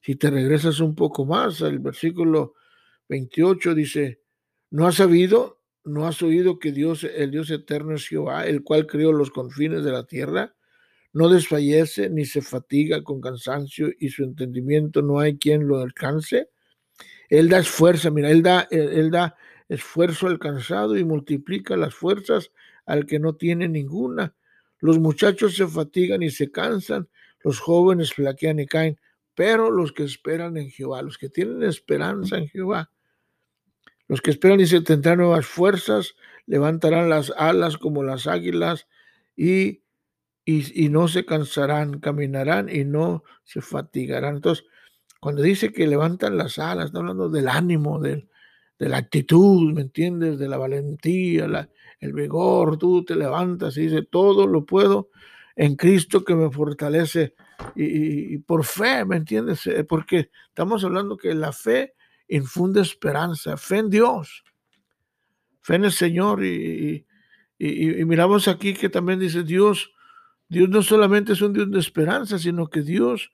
Si 0.00 0.16
te 0.16 0.30
regresas 0.30 0.80
un 0.80 0.94
poco 0.94 1.26
más, 1.26 1.61
el 1.61 1.80
versículo 1.80 2.54
28 3.11 3.75
dice, 3.75 4.23
¿no 4.70 4.87
has 4.87 4.94
sabido, 4.94 5.61
no 5.85 6.06
has 6.06 6.23
oído 6.23 6.59
que 6.59 6.73
Dios, 6.73 7.04
el 7.04 7.30
Dios 7.30 7.50
eterno 7.50 7.94
es 7.94 8.09
Jehová, 8.09 8.47
el 8.47 8.64
cual 8.64 8.87
creó 8.87 9.12
los 9.12 9.30
confines 9.30 9.85
de 9.85 9.92
la 9.92 10.06
tierra? 10.06 10.56
No 11.12 11.28
desfallece 11.28 12.09
ni 12.09 12.25
se 12.25 12.40
fatiga 12.40 13.04
con 13.04 13.20
cansancio 13.20 13.90
y 13.99 14.09
su 14.09 14.25
entendimiento 14.25 15.02
no 15.02 15.20
hay 15.20 15.37
quien 15.37 15.68
lo 15.68 15.80
alcance. 15.80 16.49
Él 17.28 17.50
da 17.50 17.59
esfuerzo, 17.59 18.11
mira, 18.11 18.30
él 18.30 18.42
da, 18.42 18.66
él 18.70 19.11
da 19.11 19.37
esfuerzo 19.68 20.26
al 20.26 20.38
cansado 20.38 20.97
y 20.97 21.04
multiplica 21.04 21.76
las 21.76 21.94
fuerzas 21.94 22.50
al 22.87 23.04
que 23.04 23.18
no 23.18 23.35
tiene 23.35 23.68
ninguna. 23.68 24.35
Los 24.80 24.99
muchachos 24.99 25.56
se 25.56 25.66
fatigan 25.66 26.22
y 26.22 26.30
se 26.30 26.50
cansan, 26.50 27.08
los 27.42 27.60
jóvenes 27.60 28.12
flaquean 28.12 28.58
y 28.58 28.66
caen, 28.66 28.99
pero 29.34 29.70
los 29.70 29.92
que 29.92 30.04
esperan 30.04 30.56
en 30.56 30.70
Jehová, 30.70 31.02
los 31.02 31.18
que 31.18 31.28
tienen 31.28 31.62
esperanza 31.62 32.37
en 32.38 32.49
Jehová, 32.49 32.90
los 34.08 34.20
que 34.20 34.30
esperan 34.30 34.60
y 34.60 34.66
se 34.66 34.80
tendrán 34.80 35.18
nuevas 35.18 35.46
fuerzas, 35.46 36.14
levantarán 36.46 37.08
las 37.08 37.32
alas 37.37 37.78
como 37.78 38.02
las 38.02 38.26
águilas 38.26 38.88
y, 39.37 39.82
y, 40.44 40.88
no 40.88 41.06
se 41.06 41.25
cansarán, 41.25 42.00
caminarán 42.00 42.68
y 42.68 42.84
no 42.84 43.22
se 43.44 43.60
fatigarán. 43.60 44.37
Entonces, 44.37 44.64
cuando 45.20 45.42
dice 45.42 45.72
que 45.72 45.87
levantan 45.87 46.37
las 46.37 46.58
alas, 46.58 46.87
está 46.87 46.99
hablando 46.99 47.28
del 47.28 47.49
ánimo, 47.49 48.00
del, 48.00 48.28
de 48.78 48.88
la 48.88 48.96
actitud, 48.96 49.72
¿me 49.72 49.82
entiendes? 49.82 50.38
De 50.38 50.49
la 50.49 50.56
valentía, 50.56 51.46
la, 51.46 51.68
el 52.00 52.12
vigor, 52.12 52.78
tú 52.78 53.04
te 53.04 53.14
levantas 53.14 53.76
y 53.76 53.83
dices, 53.83 54.09
todo 54.11 54.47
lo 54.47 54.64
puedo 54.64 55.11
en 55.54 55.76
Cristo 55.76 56.25
que 56.25 56.35
me 56.35 56.50
fortalece 56.50 57.35
y, 57.75 58.38
por 58.38 58.64
fe, 58.64 59.04
¿me 59.04 59.16
entiendes? 59.16 59.66
Eh, 59.66 59.85
porque 59.85 60.30
estamos 60.49 60.83
hablando 60.85 61.16
que 61.16 61.35
la 61.35 61.52
fe 61.52 61.95
infunde 62.28 62.80
esperanza, 62.80 63.57
fe 63.57 63.78
en 63.78 63.90
Dios, 63.90 64.45
fe 65.61 65.75
en 65.75 65.85
el 65.85 65.92
Señor 65.92 66.45
y, 66.45 67.07
miramos 67.59 68.49
aquí 68.49 68.73
que 68.73 68.88
también 68.88 69.19
dice 69.19 69.42
Dios, 69.42 69.92
Dios 70.49 70.71
no 70.71 70.83
solamente 70.83 71.35
es 71.35 71.42
un 71.42 71.52
Dios 71.52 71.71
de 71.71 71.78
esperanza, 71.78 72.38
sino 72.38 72.69
que 72.69 72.80
Dios, 72.80 73.30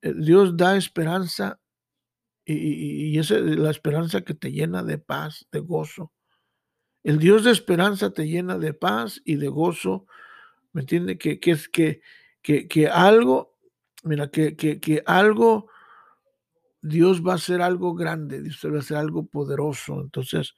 eh, 0.00 0.14
Dios 0.16 0.56
da 0.56 0.76
esperanza 0.76 1.60
y, 2.46 3.18
esa 3.18 3.36
es 3.36 3.42
la 3.42 3.70
esperanza 3.70 4.22
que 4.22 4.32
te 4.32 4.50
llena 4.50 4.82
de 4.82 4.96
paz, 4.96 5.46
de 5.52 5.60
gozo. 5.60 6.12
El 7.02 7.18
Dios 7.18 7.44
de 7.44 7.50
esperanza 7.50 8.10
te 8.10 8.26
llena 8.26 8.58
de 8.58 8.74
paz 8.74 9.20
y 9.24 9.36
de 9.36 9.48
gozo. 9.48 10.06
¿Me 10.72 10.82
entiende? 10.82 11.18
Que, 11.18 11.40
que 11.40 11.50
es 11.52 11.68
que, 11.68 12.00
que, 12.42 12.68
que, 12.68 12.88
algo, 12.88 13.54
mira, 14.04 14.30
que, 14.30 14.56
que, 14.56 15.02
algo, 15.06 15.68
Dios 16.80 17.26
va 17.26 17.32
a 17.32 17.36
hacer 17.36 17.60
algo 17.60 17.94
grande, 17.94 18.42
Dios 18.42 18.60
va 18.64 18.76
a 18.76 18.80
hacer 18.80 18.96
algo 18.96 19.26
poderoso. 19.26 20.00
Entonces, 20.00 20.54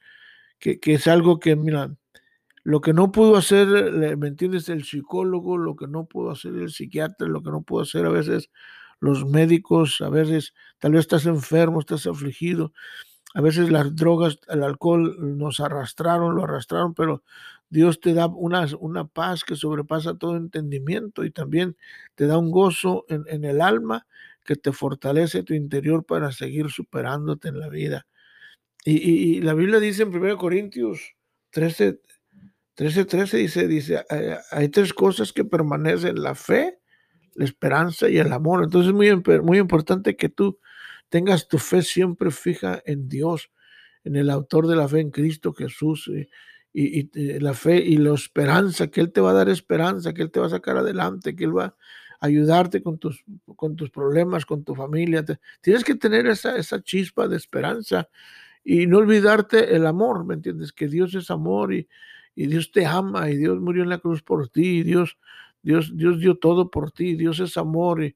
que, 0.59 0.79
que 0.79 0.93
es 0.93 1.07
algo 1.07 1.39
que, 1.39 1.55
mira, 1.55 1.95
lo 2.63 2.81
que 2.81 2.93
no 2.93 3.11
pudo 3.11 3.37
hacer, 3.37 3.67
¿me 4.17 4.27
entiendes? 4.27 4.69
El 4.69 4.83
psicólogo, 4.83 5.57
lo 5.57 5.75
que 5.75 5.87
no 5.87 6.05
pudo 6.05 6.31
hacer 6.31 6.55
el 6.55 6.71
psiquiatra, 6.71 7.27
lo 7.27 7.43
que 7.43 7.51
no 7.51 7.61
pudo 7.61 7.83
hacer 7.83 8.05
a 8.07 8.09
veces 8.09 8.49
los 8.99 9.25
médicos, 9.25 10.01
a 10.01 10.09
veces 10.09 10.53
tal 10.79 10.93
vez 10.93 11.01
estás 11.01 11.27
enfermo, 11.27 11.79
estás 11.79 12.07
afligido, 12.07 12.73
a 13.35 13.41
veces 13.41 13.69
las 13.69 13.93
drogas, 13.93 14.39
el 14.47 14.63
alcohol 14.63 15.37
nos 15.37 15.59
arrastraron, 15.59 16.35
lo 16.35 16.45
arrastraron, 16.45 16.93
pero 16.93 17.21
Dios 17.69 17.99
te 17.99 18.13
da 18.13 18.27
una, 18.27 18.65
una 18.79 19.07
paz 19.07 19.43
que 19.43 19.57
sobrepasa 19.57 20.17
todo 20.17 20.37
entendimiento 20.37 21.25
y 21.25 21.31
también 21.31 21.75
te 22.15 22.27
da 22.27 22.37
un 22.37 22.49
gozo 22.49 23.05
en, 23.09 23.43
el 23.43 23.59
alma 23.59 24.07
que 24.45 24.55
te 24.55 24.71
fortalece 24.71 25.43
tu 25.43 25.53
interior 25.53 26.05
para 26.05 26.31
seguir 26.31 26.69
superándote 26.69 27.49
en 27.49 27.59
la 27.59 27.67
vida. 27.67 28.07
Y, 28.85 29.41
la 29.41 29.53
Biblia 29.53 29.81
dice 29.81 30.03
en 30.03 30.15
1 30.15 30.37
Corintios 30.37 31.15
13, 31.49 31.99
13, 32.75 33.03
13 33.03 33.37
dice, 33.37 33.67
dice, 33.67 34.05
hay 34.49 34.69
tres 34.69 34.93
cosas 34.93 35.33
que 35.33 35.43
permanecen, 35.43 36.23
la 36.23 36.35
fe, 36.35 36.79
la 37.33 37.43
esperanza 37.43 38.07
y 38.07 38.17
el 38.17 38.31
amor. 38.31 38.63
Entonces 38.63 38.89
es 38.89 38.95
muy, 38.95 39.41
muy 39.41 39.57
importante 39.57 40.15
que 40.15 40.29
tú 40.29 40.57
tengas 41.09 41.47
tu 41.47 41.57
fe 41.57 41.81
siempre 41.81 42.31
fija 42.31 42.81
en 42.85 43.07
Dios, 43.07 43.51
en 44.03 44.15
el 44.15 44.29
autor 44.29 44.67
de 44.67 44.75
la 44.75 44.87
fe 44.87 44.99
en 44.99 45.11
Cristo 45.11 45.53
Jesús. 45.53 46.09
Y, 46.73 47.09
y, 47.13 47.39
la 47.39 47.53
fe 47.53 47.77
y 47.77 47.97
la 47.97 48.13
esperanza, 48.13 48.87
que 48.87 49.01
Él 49.01 49.11
te 49.11 49.21
va 49.21 49.31
a 49.31 49.33
dar 49.33 49.49
esperanza, 49.49 50.13
que 50.13 50.21
Él 50.21 50.31
te 50.31 50.39
va 50.39 50.47
a 50.47 50.49
sacar 50.49 50.77
adelante, 50.77 51.35
que 51.35 51.45
Él 51.45 51.57
va 51.57 51.65
a 51.65 51.75
ayudarte 52.19 52.81
con 52.83 52.97
tus, 52.97 53.23
con 53.55 53.75
tus 53.75 53.89
problemas, 53.89 54.45
con 54.45 54.63
tu 54.63 54.75
familia. 54.75 55.23
tienes 55.61 55.83
que 55.83 55.95
tener 55.95 56.27
esa, 56.27 56.57
esa 56.57 56.81
chispa 56.81 57.27
de 57.27 57.37
esperanza 57.37 58.09
y 58.63 58.87
no 58.87 58.97
olvidarte 58.97 59.75
el 59.75 59.85
amor, 59.85 60.25
¿me 60.25 60.33
entiendes? 60.33 60.73
Que 60.73 60.87
Dios 60.87 61.13
es 61.15 61.31
amor 61.31 61.73
y, 61.73 61.87
y 62.35 62.47
Dios 62.47 62.71
te 62.71 62.85
ama 62.85 63.29
y 63.29 63.37
Dios 63.37 63.59
murió 63.61 63.83
en 63.83 63.89
la 63.89 63.99
cruz 63.99 64.21
por 64.21 64.49
ti, 64.49 64.83
Dios 64.83 65.17
Dios, 65.65 65.97
Dios 65.97 66.19
dio 66.19 66.37
todo 66.37 66.69
por 66.69 66.91
ti, 66.91 67.15
Dios 67.15 67.39
es 67.39 67.57
amor 67.57 68.03
y, 68.03 68.15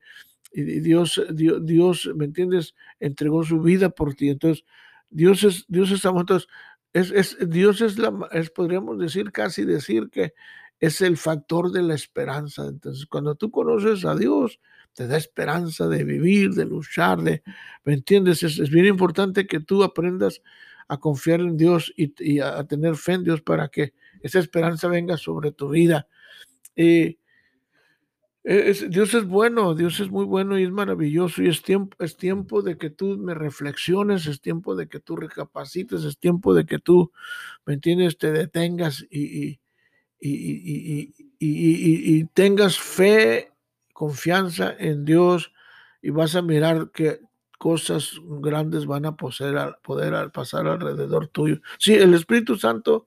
Dios, 0.52 1.22
Dios, 1.34 1.66
Dios, 1.66 2.10
¿me 2.16 2.26
entiendes? 2.26 2.76
Entregó 3.00 3.44
su 3.44 3.62
vida 3.62 3.90
por 3.90 4.16
ti. 4.16 4.30
Entonces, 4.30 4.66
Dios 5.10 5.44
es, 5.44 5.66
Dios 5.68 5.92
es 5.92 6.06
amor. 6.06 6.22
Entonces, 6.22 6.50
es, 6.94 7.12
es, 7.12 7.38
Dios 7.50 7.82
es 7.82 7.98
la, 7.98 8.12
es, 8.32 8.50
podríamos 8.50 9.00
decir, 9.00 9.32
casi 9.32 9.64
decir 9.64 10.10
que 10.10 10.34
es 10.80 11.02
el 11.02 11.18
factor 11.18 11.72
de 11.72 11.84
la 11.84 11.94
esperanza. 11.94 12.68
Entonces, 12.68 13.06
cuando 13.06 13.36
tú 13.36 13.52
conoces 13.52 14.06
a 14.06 14.16
Dios, 14.16 14.60
te 14.94 15.08
da 15.08 15.18
esperanza 15.18 15.88
de 15.88 16.04
vivir, 16.04 16.52
de 16.52 16.66
luchar, 16.66 17.22
de, 17.22 17.44
¿me 17.84 17.94
entiendes? 17.94 18.44
Es, 18.44 18.60
es 18.60 18.70
bien 18.70 18.86
importante 18.86 19.46
que 19.46 19.60
tú 19.60 19.84
aprendas 19.84 20.42
a 20.88 20.98
confiar 20.98 21.42
en 21.42 21.58
Dios 21.58 21.94
y, 21.96 22.14
y, 22.18 22.40
a 22.40 22.64
tener 22.64 22.96
fe 22.96 23.14
en 23.14 23.24
Dios 23.24 23.42
para 23.42 23.68
que 23.68 23.94
esa 24.22 24.40
esperanza 24.40 24.88
venga 24.88 25.18
sobre 25.18 25.52
tu 25.52 25.70
vida. 25.70 26.08
Y 28.52 28.88
Dios 28.88 29.14
es 29.14 29.28
bueno, 29.28 29.76
Dios 29.76 30.00
es 30.00 30.10
muy 30.10 30.26
bueno 30.26 30.58
y 30.58 30.64
es 30.64 30.72
maravilloso 30.72 31.44
y 31.44 31.50
es 31.50 31.62
tiempo, 31.62 31.96
es 32.04 32.18
tiempo 32.18 32.64
de 32.64 32.80
que 32.80 32.90
tú 32.90 33.16
me 33.16 33.36
reflexiones, 33.36 34.26
es 34.26 34.42
tiempo 34.42 34.76
de 34.76 34.88
que 34.88 35.00
tú 35.00 35.16
recapacites, 35.16 36.04
es 36.04 36.18
tiempo 36.18 36.56
de 36.56 36.66
que 36.66 36.80
tú, 36.80 37.12
¿me 37.68 37.76
entiendes?, 37.76 38.18
te 38.18 38.32
detengas 38.32 39.06
y, 39.12 39.60
y, 40.20 42.24
tengas 42.34 42.80
fe, 42.80 43.52
confianza 43.94 44.74
en 44.80 45.06
Dios 45.06 45.54
y 46.02 46.10
vas 46.10 46.36
a 46.36 46.42
mirar 46.42 46.90
que 46.92 47.20
cosas 47.60 48.14
grandes 48.42 48.88
van 48.88 49.06
a 49.06 49.16
poder, 49.16 49.76
poder 49.84 50.32
pasar 50.32 50.66
alrededor 50.66 51.28
tuyo. 51.28 51.62
Sí, 51.78 51.94
el 51.94 52.16
Espíritu 52.16 52.58
Santo 52.58 53.06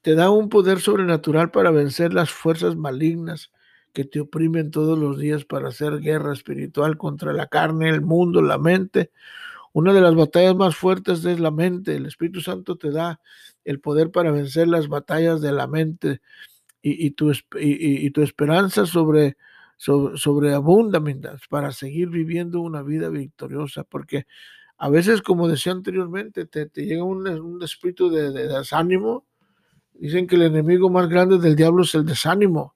te 0.00 0.14
da 0.14 0.30
un 0.30 0.48
poder 0.48 0.80
sobrenatural 0.80 1.50
para 1.50 1.70
vencer 1.70 2.14
las 2.14 2.30
fuerzas 2.30 2.74
malignas 2.74 3.50
que 3.96 4.04
te 4.04 4.20
oprimen 4.20 4.70
todos 4.70 4.98
los 4.98 5.18
días 5.18 5.46
para 5.46 5.68
hacer 5.68 6.00
guerra 6.00 6.34
espiritual 6.34 6.98
contra 6.98 7.32
la 7.32 7.46
carne, 7.46 7.88
el 7.88 8.02
mundo, 8.02 8.42
la 8.42 8.58
mente. 8.58 9.10
Una 9.72 9.94
de 9.94 10.02
las 10.02 10.14
batallas 10.14 10.54
más 10.54 10.76
fuertes 10.76 11.24
es 11.24 11.40
la 11.40 11.50
mente. 11.50 11.96
El 11.96 12.04
Espíritu 12.04 12.42
Santo 12.42 12.76
te 12.76 12.90
da 12.90 13.22
el 13.64 13.80
poder 13.80 14.10
para 14.10 14.32
vencer 14.32 14.68
las 14.68 14.88
batallas 14.88 15.40
de 15.40 15.50
la 15.50 15.66
mente 15.66 16.20
y, 16.82 17.12
tu, 17.12 17.30
esperanza 18.20 18.84
sobre, 18.84 19.38
sobre, 19.78 20.52
abunda 20.52 21.02
para 21.48 21.72
seguir 21.72 22.10
viviendo 22.10 22.60
una 22.60 22.82
vida 22.82 23.08
victoriosa. 23.08 23.84
Porque 23.84 24.26
a 24.76 24.90
veces, 24.90 25.22
como 25.22 25.48
decía 25.48 25.72
anteriormente, 25.72 26.44
te, 26.44 26.68
llega 26.84 27.02
un, 27.02 27.62
espíritu 27.62 28.10
de 28.10 28.30
desánimo 28.30 29.24
Dicen 29.94 30.26
que 30.26 30.36
el 30.36 30.42
enemigo 30.42 30.90
más 30.90 31.08
grande 31.08 31.38
del 31.38 31.56
diablo 31.56 31.82
es 31.82 31.94
el 31.94 32.04
desánimo. 32.04 32.75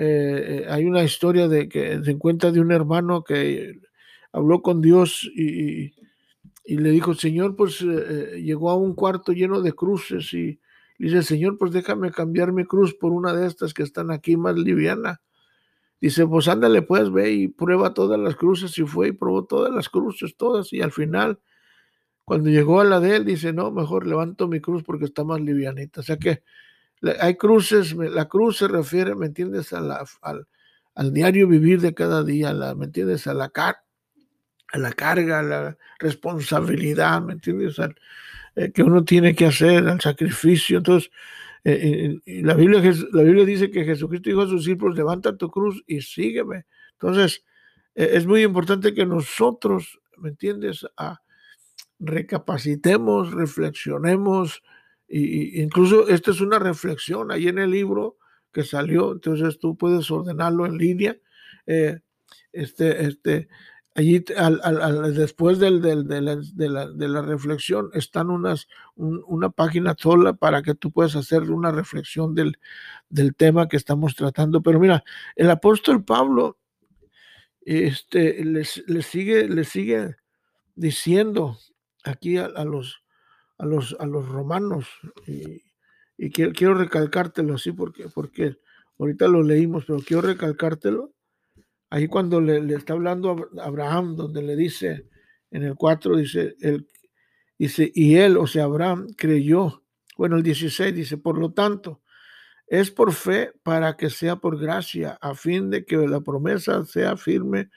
Eh, 0.00 0.62
eh, 0.62 0.66
hay 0.68 0.84
una 0.84 1.02
historia 1.02 1.48
de 1.48 1.68
que 1.68 2.00
se 2.04 2.12
encuentra 2.12 2.52
de 2.52 2.60
un 2.60 2.70
hermano 2.70 3.24
que 3.24 3.80
habló 4.30 4.62
con 4.62 4.80
Dios 4.80 5.28
y, 5.34 5.92
le 6.64 6.90
dijo, 6.90 7.14
Señor, 7.14 7.56
pues 7.56 7.82
eh, 7.82 8.40
llegó 8.44 8.70
a 8.70 8.76
un 8.76 8.94
cuarto 8.94 9.32
lleno 9.32 9.60
de 9.60 9.72
cruces 9.72 10.32
y 10.34 10.60
dice, 11.00 11.24
Señor, 11.24 11.58
pues 11.58 11.72
déjame 11.72 12.12
cambiar 12.12 12.52
mi 12.52 12.64
cruz 12.64 12.94
por 12.94 13.10
una 13.10 13.34
de 13.34 13.48
estas 13.48 13.74
que 13.74 13.82
están 13.82 14.12
aquí 14.12 14.36
más 14.36 14.56
liviana. 14.56 15.20
Dice, 16.00 16.24
pues 16.28 16.46
ándale, 16.46 16.82
pues 16.82 17.10
ve 17.10 17.32
y 17.32 17.48
prueba 17.48 17.92
todas 17.92 18.20
las 18.20 18.36
cruces 18.36 18.78
y 18.78 18.84
fue 18.84 19.08
y 19.08 19.12
probó 19.12 19.46
todas 19.46 19.72
las 19.74 19.88
cruces, 19.88 20.36
todas 20.36 20.72
y 20.72 20.80
al 20.80 20.92
final 20.92 21.40
cuando 22.24 22.50
llegó 22.50 22.80
a 22.80 22.84
la 22.84 23.00
de 23.00 23.16
él, 23.16 23.24
dice, 23.24 23.52
no, 23.52 23.72
mejor 23.72 24.06
levanto 24.06 24.46
mi 24.46 24.60
cruz 24.60 24.84
porque 24.84 25.06
está 25.06 25.24
más 25.24 25.40
livianita. 25.40 26.02
O 26.02 26.04
sea 26.04 26.18
que 26.18 26.44
hay 27.20 27.36
cruces, 27.36 27.94
la 27.94 28.26
cruz 28.26 28.58
se 28.58 28.68
refiere, 28.68 29.14
¿me 29.14 29.26
entiendes? 29.26 29.72
A 29.72 29.80
la, 29.80 30.04
al, 30.94 31.12
diario 31.12 31.46
vivir 31.46 31.80
de 31.80 31.94
cada 31.94 32.24
día, 32.24 32.52
la, 32.52 32.74
¿me 32.74 32.86
entiendes? 32.86 33.26
A 33.26 33.34
la, 33.34 33.48
car 33.50 33.76
a 34.72 34.78
la 34.78 34.92
carga, 34.92 35.40
a 35.40 35.42
la 35.42 35.78
responsabilidad, 35.98 37.22
¿me 37.22 37.34
entiendes? 37.34 37.76
Eh, 38.56 38.72
que 38.72 38.82
uno 38.82 39.04
tiene 39.04 39.34
que 39.34 39.46
hacer, 39.46 39.88
al 39.88 40.00
sacrificio. 40.00 40.78
Entonces, 40.78 41.10
eh, 41.64 42.18
eh, 42.26 42.42
la, 42.42 42.54
Biblia, 42.54 42.82
la 43.12 43.22
Biblia 43.22 43.44
dice 43.44 43.70
que 43.70 43.84
Jesucristo 43.84 44.28
dijo 44.28 44.42
a 44.42 44.46
sus 44.46 44.64
discípulos, 44.64 44.96
levanta 44.96 45.36
tu 45.36 45.50
cruz 45.50 45.82
y 45.86 46.00
sígueme. 46.02 46.66
Entonces, 46.92 47.44
es 47.94 48.26
muy 48.26 48.42
importante 48.42 48.94
que 48.94 49.06
nosotros, 49.06 50.00
¿me 50.18 50.28
entiendes? 50.28 50.86
A, 50.96 51.20
recapacitemos, 51.98 53.32
reflexionemos, 53.32 54.62
incluso 55.08 56.08
esta 56.08 56.30
es 56.30 56.40
una 56.40 56.58
reflexión 56.58 57.30
ahí 57.30 57.48
en 57.48 57.58
el 57.58 57.70
libro 57.70 58.18
que 58.52 58.64
salió, 58.64 59.12
entonces 59.12 59.58
tú 59.58 59.76
puedes 59.76 60.10
ordenarlo 60.10 60.66
en 60.66 60.78
línea. 60.78 61.16
Eh, 61.66 62.00
este, 62.52 63.04
este, 63.06 63.48
allí 63.94 64.24
al, 64.36 65.14
después 65.14 65.58
del, 65.58 65.82
de, 65.82 67.08
la, 67.08 67.22
reflexión 67.22 67.90
están 67.94 68.30
unas, 68.30 68.68
una 68.96 69.50
página 69.50 69.94
sola 69.98 70.34
para 70.34 70.62
que 70.62 70.74
tú 70.74 70.92
puedas 70.92 71.16
hacer 71.16 71.50
una 71.50 71.72
reflexión 71.72 72.34
del, 72.34 72.58
del 73.08 73.34
tema 73.34 73.68
que 73.68 73.76
estamos 73.76 74.14
tratando. 74.14 74.62
Pero 74.62 74.78
mira, 74.78 75.04
el 75.36 75.50
apóstol 75.50 76.04
Pablo 76.04 76.58
este, 77.60 78.44
les 78.44 78.80
sigue, 79.06 79.48
les 79.48 79.68
sigue 79.68 80.16
diciendo 80.74 81.58
aquí 82.04 82.38
a, 82.38 82.48
los, 82.64 83.02
a, 83.58 83.66
los, 83.66 83.96
a 83.98 84.06
los 84.06 84.28
romanos. 84.28 84.86
Y, 85.26 86.30
quiero, 86.30 86.52
quiero, 86.52 86.74
recalcártelo 86.74 87.54
así 87.54 87.72
porque, 87.72 88.08
porque 88.14 88.56
ahorita 88.98 89.28
lo 89.28 89.42
leímos, 89.42 89.84
pero 89.86 90.00
quiero 90.00 90.22
recalcártelo. 90.22 91.12
Ahí 91.90 92.06
cuando 92.08 92.40
le, 92.40 92.74
está 92.74 92.92
hablando 92.92 93.50
a 93.58 93.64
Abraham, 93.64 94.16
donde 94.16 94.42
le 94.42 94.56
dice 94.56 95.08
en 95.50 95.64
el 95.64 95.74
4, 95.74 96.16
dice, 96.16 96.56
el, 96.60 96.86
dice, 97.58 97.90
y 97.94 98.16
él, 98.16 98.36
o 98.36 98.46
sea, 98.46 98.64
Abraham 98.64 99.08
creyó. 99.16 99.82
Bueno, 100.16 100.36
el 100.36 100.42
16 100.42 100.94
dice, 100.94 101.16
por 101.16 101.38
lo 101.38 101.52
tanto, 101.52 102.02
es 102.66 102.90
por 102.90 103.12
fe 103.12 103.52
para 103.62 103.96
que 103.96 104.10
sea 104.10 104.36
por 104.36 104.60
gracia, 104.60 105.18
a 105.20 105.34
fin 105.34 105.70
de 105.70 105.84
que 105.86 105.96
la 105.96 106.20
promesa 106.20 106.84
sea 106.84 107.16
firme 107.16 107.70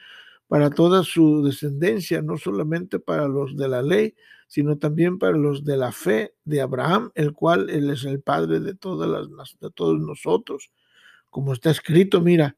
para 0.51 0.69
toda 0.69 1.05
su 1.05 1.41
descendencia, 1.45 2.21
no 2.21 2.35
solamente 2.37 2.99
para 2.99 3.29
los 3.29 3.55
de 3.55 3.69
la 3.69 3.81
ley, 3.81 4.15
sino 4.49 4.77
también 4.77 5.17
para 5.17 5.37
los 5.37 5.63
de 5.63 5.77
la 5.77 5.93
fe 5.93 6.35
de 6.43 6.59
Abraham, 6.59 7.09
el 7.15 7.31
cual 7.31 7.69
él 7.69 7.89
es 7.89 8.03
el 8.03 8.21
padre 8.21 8.59
de 8.59 8.75
todas 8.75 9.09
las 9.29 9.57
de 9.61 9.71
todos 9.71 9.97
nosotros. 10.01 10.69
Como 11.29 11.53
está 11.53 11.71
escrito, 11.71 12.19
mira, 12.19 12.57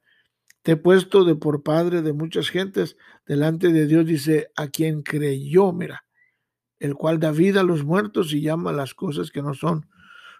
te 0.63 0.71
he 0.71 0.75
puesto 0.75 1.23
de 1.23 1.35
por 1.35 1.61
padre 1.61 2.01
de 2.01 2.13
muchas 2.13 2.49
gentes 2.49 2.97
delante 3.27 3.71
de 3.71 3.85
Dios, 3.85 4.07
dice, 4.07 4.49
a 4.55 4.69
quien 4.69 5.03
creyó, 5.03 5.71
mira, 5.71 6.03
el 6.79 6.95
cual 6.95 7.19
da 7.19 7.29
vida 7.31 7.59
a 7.59 7.63
los 7.63 7.83
muertos 7.83 8.33
y 8.33 8.41
llama 8.41 8.71
las 8.71 8.95
cosas 8.95 9.29
que 9.29 9.43
no 9.43 9.53
son 9.53 9.87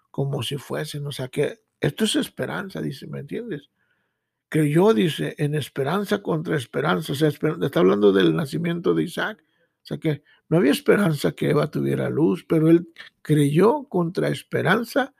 como 0.09 0.41
si 0.41 0.57
fuesen. 0.57 1.05
O 1.05 1.11
sea 1.11 1.27
que 1.27 1.59
esto 1.79 2.05
es 2.05 2.15
esperanza, 2.15 2.81
dice, 2.81 3.05
¿me 3.05 3.19
entiendes? 3.19 3.69
Creyó, 4.53 4.93
dice, 4.93 5.33
en 5.39 5.55
esperanza 5.55 6.21
contra 6.21 6.55
esperanza. 6.55 7.13
O 7.13 7.15
sea, 7.15 7.29
está 7.29 7.79
hablando 7.79 8.11
del 8.11 8.35
nacimiento 8.35 8.93
de 8.93 9.01
Isaac. 9.01 9.43
O 9.81 9.85
sea 9.85 9.97
que 9.97 10.21
no 10.47 10.57
había 10.57 10.71
esperanza 10.71 11.31
que 11.31 11.49
Eva 11.49 11.71
tuviera 11.71 12.07
luz, 12.07 12.45
pero 12.47 12.69
él 12.69 12.87
creyó 13.23 13.85
contra 13.85 14.27
esperanza 14.27 15.15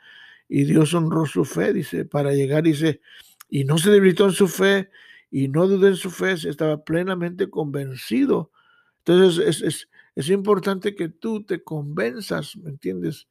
y 0.47 0.65
Dios 0.65 0.93
honró 0.93 1.25
su 1.25 1.45
fe, 1.45 1.73
dice, 1.73 2.05
para 2.05 2.33
llegar, 2.33 2.61
dice, 2.61 3.01
y 3.49 3.63
no 3.63 3.79
se 3.79 3.89
debilitó 3.89 4.25
en 4.25 4.33
su 4.33 4.47
fe 4.47 4.91
y 5.31 5.47
no 5.47 5.65
dudó 5.65 5.87
en 5.87 5.95
su 5.95 6.11
fe, 6.11 6.33
estaba 6.33 6.83
plenamente 6.83 7.49
convencido. 7.49 8.51
Entonces 8.99 9.47
es, 9.47 9.61
es, 9.63 9.89
es 10.13 10.29
importante 10.29 10.93
que 10.93 11.09
tú 11.09 11.43
te 11.43 11.63
convenzas, 11.63 12.55
¿me 12.57 12.69
entiendes? 12.69 13.27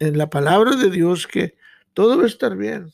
En 0.00 0.18
la 0.18 0.28
palabra 0.28 0.76
de 0.76 0.90
Dios 0.90 1.26
que 1.26 1.56
todo 1.94 2.18
va 2.18 2.24
a 2.24 2.26
estar 2.26 2.58
bien. 2.58 2.92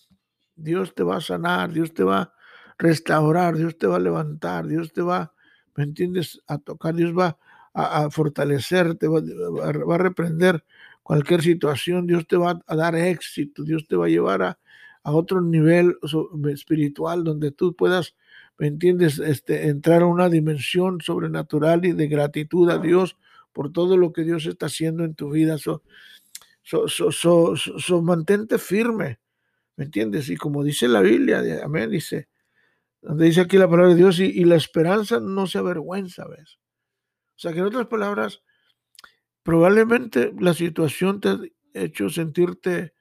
Dios 0.54 0.94
te 0.94 1.02
va 1.02 1.16
a 1.16 1.20
sanar, 1.20 1.72
Dios 1.72 1.92
te 1.92 2.04
va 2.04 2.32
restaurar, 2.78 3.56
Dios 3.56 3.78
te 3.78 3.86
va 3.86 3.96
a 3.96 4.00
levantar, 4.00 4.66
Dios 4.66 4.92
te 4.92 5.02
va, 5.02 5.34
¿me 5.76 5.84
entiendes?, 5.84 6.40
a 6.46 6.58
tocar, 6.58 6.94
Dios 6.94 7.16
va 7.16 7.38
a, 7.74 8.10
fortalecerte, 8.10 9.08
va, 9.08 9.20
va, 9.20 9.94
a 9.94 9.98
reprender 9.98 10.64
cualquier 11.02 11.42
situación, 11.42 12.06
Dios 12.06 12.26
te 12.26 12.36
va 12.36 12.60
a 12.66 12.76
dar 12.76 12.94
éxito, 12.94 13.64
Dios 13.64 13.86
te 13.88 13.96
va 13.96 14.06
a 14.06 14.10
llevar 14.10 14.42
a, 14.42 14.58
a 15.02 15.12
otro 15.12 15.40
nivel 15.40 15.96
espiritual 16.50 17.24
donde 17.24 17.50
tú 17.50 17.74
puedas, 17.74 18.14
¿me 18.58 18.66
entiendes?, 18.68 19.18
este, 19.18 19.68
entrar 19.68 20.02
a 20.02 20.06
una 20.06 20.28
dimensión 20.28 21.00
sobrenatural 21.00 21.84
y 21.84 21.92
de 21.92 22.08
gratitud 22.08 22.70
a 22.70 22.78
Dios 22.78 23.16
por 23.52 23.72
todo 23.72 23.96
lo 23.96 24.12
que 24.12 24.24
Dios 24.24 24.46
está 24.46 24.66
haciendo 24.66 25.04
en 25.04 25.14
tu 25.14 25.30
vida. 25.30 25.58
So, 25.58 25.82
so, 26.62 26.88
so, 26.88 27.56
so 27.56 28.02
mantente 28.02 28.58
firme, 28.58 29.18
¿me 29.76 29.84
entiendes? 29.84 30.28
Y 30.28 30.36
como 30.36 30.62
dice 30.62 30.88
la 30.88 31.00
Biblia, 31.00 31.42
amén, 31.64 31.90
dice, 31.90 32.28
donde 33.02 33.26
dice 33.26 33.40
aquí 33.42 33.58
la 33.58 33.68
palabra 33.68 33.90
de 33.90 33.96
Dios, 33.96 34.20
y, 34.20 34.44
la 34.44 34.54
esperanza 34.54 35.20
no 35.20 35.46
se 35.46 35.58
avergüenza, 35.58 36.26
¿ves? 36.28 36.58
O 37.36 37.38
sea 37.42 37.52
que 37.52 37.58
en 37.58 37.66
otras 37.66 37.88
palabras, 37.88 38.42
probablemente 39.42 40.32
la 40.38 40.54
situación 40.54 41.20
te 41.20 41.28
ha 41.28 41.38
hecho 41.74 42.08
sentirte 42.08 42.94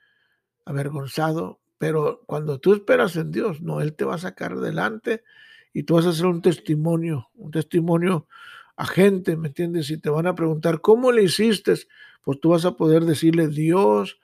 avergonzado, 0.65 1.61
pero 1.77 2.23
cuando 2.25 2.59
tú 2.59 2.73
esperas 2.73 3.15
en 3.15 3.31
Dios, 3.31 3.61
no, 3.61 3.81
Él 3.81 3.95
te 3.95 4.05
va 4.05 4.15
a 4.15 4.19
sacar 4.19 4.53
adelante 4.53 5.23
y 5.71 5.83
tú 5.83 5.95
vas 5.95 6.05
a 6.07 6.09
hacer 6.09 6.25
un 6.25 6.41
testimonio, 6.41 7.29
un 7.35 7.51
testimonio 7.51 8.27
a 8.75 8.85
gente, 8.87 9.37
¿me 9.37 9.49
entiendes? 9.49 9.91
Y 9.91 9.97
te 9.99 10.09
van 10.09 10.25
a 10.25 10.33
preguntar, 10.33 10.81
¿cómo 10.81 11.11
le 11.11 11.23
hiciste? 11.23 11.75
Pues 12.23 12.39
tú 12.39 12.49
vas 12.49 12.65
a 12.65 12.75
poder 12.75 13.05
decirle, 13.05 13.47
Dios 13.47 14.19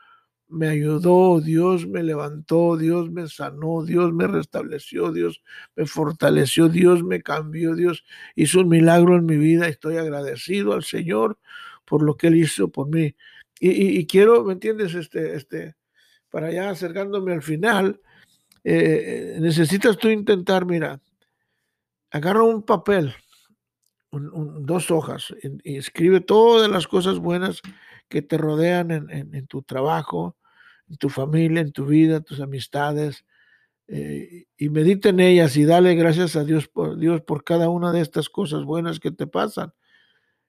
me 0.49 0.69
ayudó, 0.69 1.41
Dios 1.41 1.87
me 1.87 2.03
levantó, 2.03 2.77
Dios 2.77 3.11
me 3.11 3.27
sanó, 3.27 3.83
Dios 3.83 4.13
me 4.13 4.27
restableció, 4.27 5.11
Dios 5.11 5.43
me 5.75 5.85
fortaleció, 5.85 6.69
Dios 6.69 7.03
me 7.03 7.21
cambió, 7.21 7.75
Dios 7.75 8.05
hizo 8.35 8.61
un 8.61 8.69
milagro 8.69 9.15
en 9.17 9.25
mi 9.25 9.37
vida. 9.37 9.67
Estoy 9.67 9.97
agradecido 9.97 10.73
al 10.73 10.83
Señor 10.83 11.37
por 11.85 12.01
lo 12.03 12.15
que 12.15 12.27
Él 12.27 12.37
hizo 12.37 12.69
por 12.69 12.87
mí. 12.87 13.15
Y, 13.59 14.05
quiero, 14.05 14.43
¿me 14.43 14.53
entiendes? 14.53 14.93
Este, 14.93 15.35
este, 15.35 15.75
para 16.29 16.51
ya 16.51 16.69
acercándome 16.69 17.33
al 17.33 17.41
final, 17.41 17.99
eh, 18.63 19.37
necesitas 19.39 19.97
tú 19.97 20.09
intentar, 20.09 20.65
mira, 20.65 21.01
agarra 22.11 22.43
un 22.43 22.61
papel, 22.63 23.15
dos 24.11 24.91
hojas, 24.91 25.33
y, 25.63 25.77
escribe 25.77 26.21
todas 26.21 26.69
las 26.69 26.87
cosas 26.87 27.17
buenas 27.17 27.61
que 28.09 28.21
te 28.21 28.37
rodean 28.37 28.91
en, 28.91 29.47
tu 29.47 29.61
trabajo, 29.63 30.37
en 30.89 30.97
tu 30.97 31.09
familia, 31.09 31.61
en 31.61 31.71
tu 31.71 31.85
vida, 31.85 32.21
tus 32.21 32.39
amistades, 32.39 33.25
eh, 33.87 34.45
y 34.57 34.69
medita 34.69 35.09
en 35.09 35.21
ellas 35.21 35.55
y 35.55 35.63
dale 35.63 35.95
gracias 35.95 36.35
a 36.35 36.43
Dios 36.43 36.67
por, 36.67 36.97
Dios 36.97 37.21
por 37.21 37.43
cada 37.45 37.69
una 37.69 37.93
de 37.93 38.01
estas 38.01 38.29
cosas 38.29 38.63
buenas 38.63 38.99
que 38.99 39.11
te 39.11 39.27
pasan. 39.27 39.73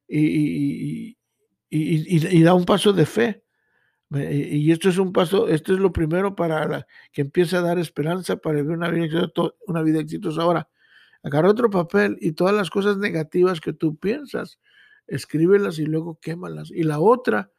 Y, 0.09 1.17
y, 1.71 2.43
da 2.43 2.55
un 2.55 2.65
paso 2.65 2.93
de 2.93 3.07
fe. 3.07 3.45
Y 4.11 4.73
esto 4.73 4.89
es 4.89 4.97
un 4.97 5.13
paso, 5.13 5.49
esto 5.49 5.75
es 5.75 5.81
lo 5.81 5.93
primero 5.93 6.35
para 6.35 6.87
que 7.13 7.21
empiece 7.21 7.57
a 7.57 7.61
dar 7.61 7.79
esperanza 7.79 8.37
para 8.37 8.57
vivir 8.63 8.77
una 8.77 8.89
vida, 8.89 9.31
una 9.67 9.83
vida 9.83 10.01
exitosa. 10.01 10.43
Ahora, 10.43 10.69
agarra 11.23 11.51
otro 11.51 11.69
papel 11.69 12.17
y 12.21 12.33
todas 12.33 12.55
las 12.55 12.71
cosas 12.71 12.97
negativas 12.97 13.61
que 13.61 13.75
tú 13.75 13.97
piensas, 13.99 14.59
escríbelas 15.09 15.79
y 15.79 15.87
luego 15.87 16.19
quémalas. 16.21 16.71
Y 16.71 16.85
la 16.85 17.01
otra, 17.01 17.51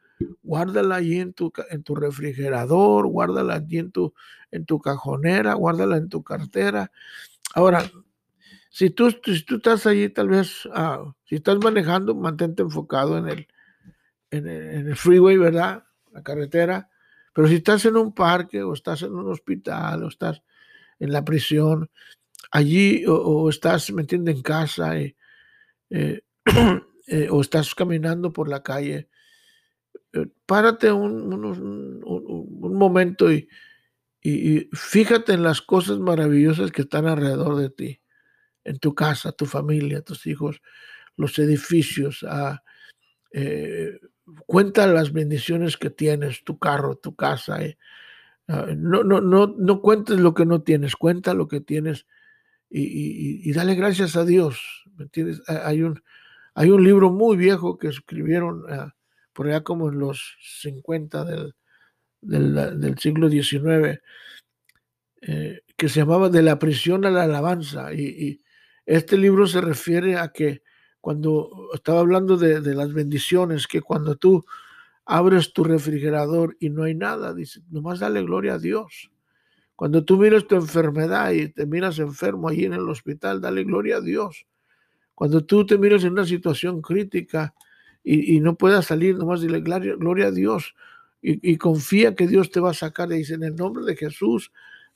guárdala 0.42 0.96
allí 0.96 1.20
en 1.20 1.32
tu, 1.32 1.52
en 1.70 1.82
tu 1.82 1.94
refrigerador, 1.94 3.06
guárdala 3.06 3.54
allí 3.54 3.78
en 3.78 3.90
tu, 3.90 4.14
en 4.50 4.64
tu 4.64 4.80
cajonera, 4.80 5.54
guárdala 5.54 5.96
en 5.96 6.08
tu 6.08 6.22
cartera. 6.22 6.90
Ahora, 7.54 7.90
si 8.70 8.90
tú, 8.90 9.10
si 9.10 9.44
tú 9.44 9.56
estás 9.56 9.86
allí, 9.86 10.08
tal 10.08 10.28
vez, 10.28 10.68
ah, 10.72 11.12
si 11.24 11.36
estás 11.36 11.58
manejando, 11.58 12.14
mantente 12.14 12.62
enfocado 12.62 13.18
en 13.18 13.28
el, 13.28 13.48
en 14.30 14.46
el, 14.46 14.96
freeway, 14.96 15.36
¿verdad? 15.36 15.84
La 16.12 16.22
carretera. 16.22 16.88
Pero 17.32 17.48
si 17.48 17.56
estás 17.56 17.84
en 17.84 17.96
un 17.96 18.14
parque 18.14 18.62
o 18.62 18.72
estás 18.74 19.02
en 19.02 19.12
un 19.12 19.30
hospital 19.30 20.04
o 20.04 20.08
estás 20.08 20.42
en 20.98 21.12
la 21.12 21.24
prisión, 21.24 21.90
allí 22.50 23.04
o, 23.06 23.48
estás, 23.48 23.90
¿me 23.92 24.06
en 24.08 24.42
casa 24.42 24.96
eh, 24.98 25.16
eh, 27.10 27.28
o 27.28 27.40
estás 27.40 27.74
caminando 27.74 28.32
por 28.32 28.48
la 28.48 28.62
calle, 28.62 29.08
eh, 30.12 30.26
párate 30.46 30.92
un, 30.92 31.32
un, 31.34 32.74
momento 32.74 33.32
y, 33.32 33.48
y, 34.22 34.68
fíjate 34.72 35.32
en 35.32 35.42
las 35.42 35.60
cosas 35.60 35.98
maravillosas 35.98 36.70
que 36.70 36.82
están 36.82 37.06
alrededor 37.06 37.56
de 37.56 37.70
ti, 37.70 38.00
en 38.62 38.78
tu 38.78 38.94
casa, 38.94 39.32
tu 39.32 39.46
familia, 39.46 40.02
tus 40.02 40.24
hijos, 40.26 40.62
los 41.16 41.36
edificios. 41.40 42.24
Ah, 42.28 42.62
eh, 43.32 43.98
cuenta 44.46 44.86
las 44.86 45.12
bendiciones 45.12 45.76
que 45.76 45.90
tienes, 45.90 46.44
tu 46.44 46.60
carro, 46.60 46.96
tu 46.96 47.16
casa. 47.16 47.58
Ah, 48.46 48.66
no, 48.76 49.02
no, 49.02 49.20
no, 49.20 49.48
no 49.58 49.80
cuentes 49.80 50.20
lo 50.20 50.32
que 50.32 50.46
no 50.46 50.62
tienes, 50.62 50.94
cuenta 50.94 51.34
lo 51.34 51.48
que 51.48 51.60
tienes 51.60 52.06
y, 52.68 53.48
y, 53.48 53.52
dale 53.52 53.74
gracias 53.74 54.14
a 54.14 54.24
Dios. 54.24 54.84
¿Me 54.96 55.04
entiendes? 55.04 55.42
Hay 55.48 55.82
un, 55.82 56.00
hay 56.60 56.68
un 56.68 56.84
libro 56.84 57.10
muy 57.10 57.38
viejo 57.38 57.78
que 57.78 57.88
escribieron 57.88 58.64
ah, 58.68 58.94
por 59.32 59.46
allá 59.46 59.62
como 59.62 59.88
en 59.88 59.98
los 59.98 60.36
50 60.60 61.24
del, 61.24 61.54
del, 62.20 62.98
siglo 62.98 63.30
XIX, 63.30 63.98
eh, 65.22 65.62
que 65.74 65.88
se 65.88 66.00
llamaba 66.00 66.28
De 66.28 66.42
la 66.42 66.58
prisión 66.58 67.06
a 67.06 67.10
la 67.10 67.22
alabanza. 67.22 67.94
Y, 67.94 68.42
este 68.84 69.16
libro 69.16 69.46
se 69.46 69.62
refiere 69.62 70.18
a 70.18 70.32
que 70.32 70.62
cuando 71.00 71.70
estaba 71.72 72.00
hablando 72.00 72.36
de, 72.36 72.60
de, 72.60 72.74
las 72.74 72.92
bendiciones, 72.92 73.66
que 73.66 73.80
cuando 73.80 74.16
tú 74.16 74.44
abres 75.06 75.54
tu 75.54 75.64
refrigerador 75.64 76.58
y 76.60 76.68
no 76.68 76.82
hay 76.82 76.94
nada, 76.94 77.32
dice, 77.32 77.62
nomás 77.70 78.00
dale 78.00 78.20
gloria 78.22 78.54
a 78.54 78.58
Dios. 78.58 79.10
Cuando 79.76 80.04
tú 80.04 80.18
miras 80.18 80.46
tu 80.46 80.56
enfermedad 80.56 81.30
y 81.30 81.48
te 81.48 81.64
miras 81.64 81.98
enfermo 82.00 82.50
allí 82.50 82.66
en 82.66 82.74
el 82.74 82.86
hospital, 82.86 83.40
dale 83.40 83.64
gloria 83.64 83.96
a 83.96 84.00
Dios. 84.02 84.46
Cuando 85.20 85.44
tú 85.44 85.66
te 85.66 85.76
miras 85.76 86.02
en 86.04 86.12
una 86.12 86.24
situación 86.24 86.80
crítica 86.80 87.54
y, 88.02 88.40
no 88.40 88.54
puedas 88.54 88.86
salir, 88.86 89.18
nomás 89.18 89.42
dile 89.42 89.60
gloria, 89.60 90.28
a 90.28 90.30
Dios 90.30 90.74
y, 91.20 91.58
confía 91.58 92.14
que 92.14 92.26
Dios 92.26 92.50
te 92.50 92.58
va 92.58 92.70
a 92.70 92.72
sacar. 92.74 93.12
Y 93.12 93.16
dice, 93.16 93.34
en 93.34 93.44
el 93.44 93.54
nombre 93.54 93.84
de 93.84 93.96
Jesús, 93.96 94.50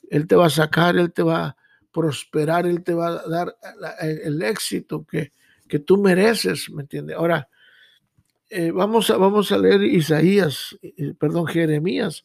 Él 0.09 0.27
te 0.27 0.35
va 0.35 0.47
a 0.47 0.51
sacar, 0.51 0.97
Él 0.97 1.13
te 1.13 1.23
va 1.23 1.45
a 1.45 1.57
prosperar, 1.93 2.67
Él 2.67 2.83
te 2.83 2.95
va 2.95 3.09
a 3.09 3.29
dar 3.29 3.55
el 4.01 4.41
éxito 4.41 5.05
que, 5.05 5.35
que 5.69 5.81
tú 5.81 5.99
mereces, 5.99 6.71
¿me 6.71 6.81
entiendes? 6.81 7.19
Ahora, 7.19 7.51
eh, 8.49 8.71
vamos, 8.71 9.11
a, 9.11 9.19
vamos 9.19 9.53
a 9.53 9.59
leer 9.59 9.83
Isaías, 9.83 10.75
eh, 10.81 11.13
perdón, 11.19 11.47
Jeremías. 11.49 12.25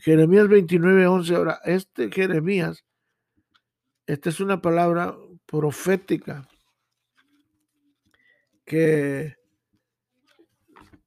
Jeremías 0.00 0.48
29, 0.48 1.06
11. 1.06 1.34
Ahora, 1.34 1.60
este 1.66 2.10
Jeremías, 2.10 2.86
esta 4.06 4.30
es 4.30 4.40
una 4.40 4.62
palabra 4.62 5.14
profética 5.44 6.48
que 8.64 9.36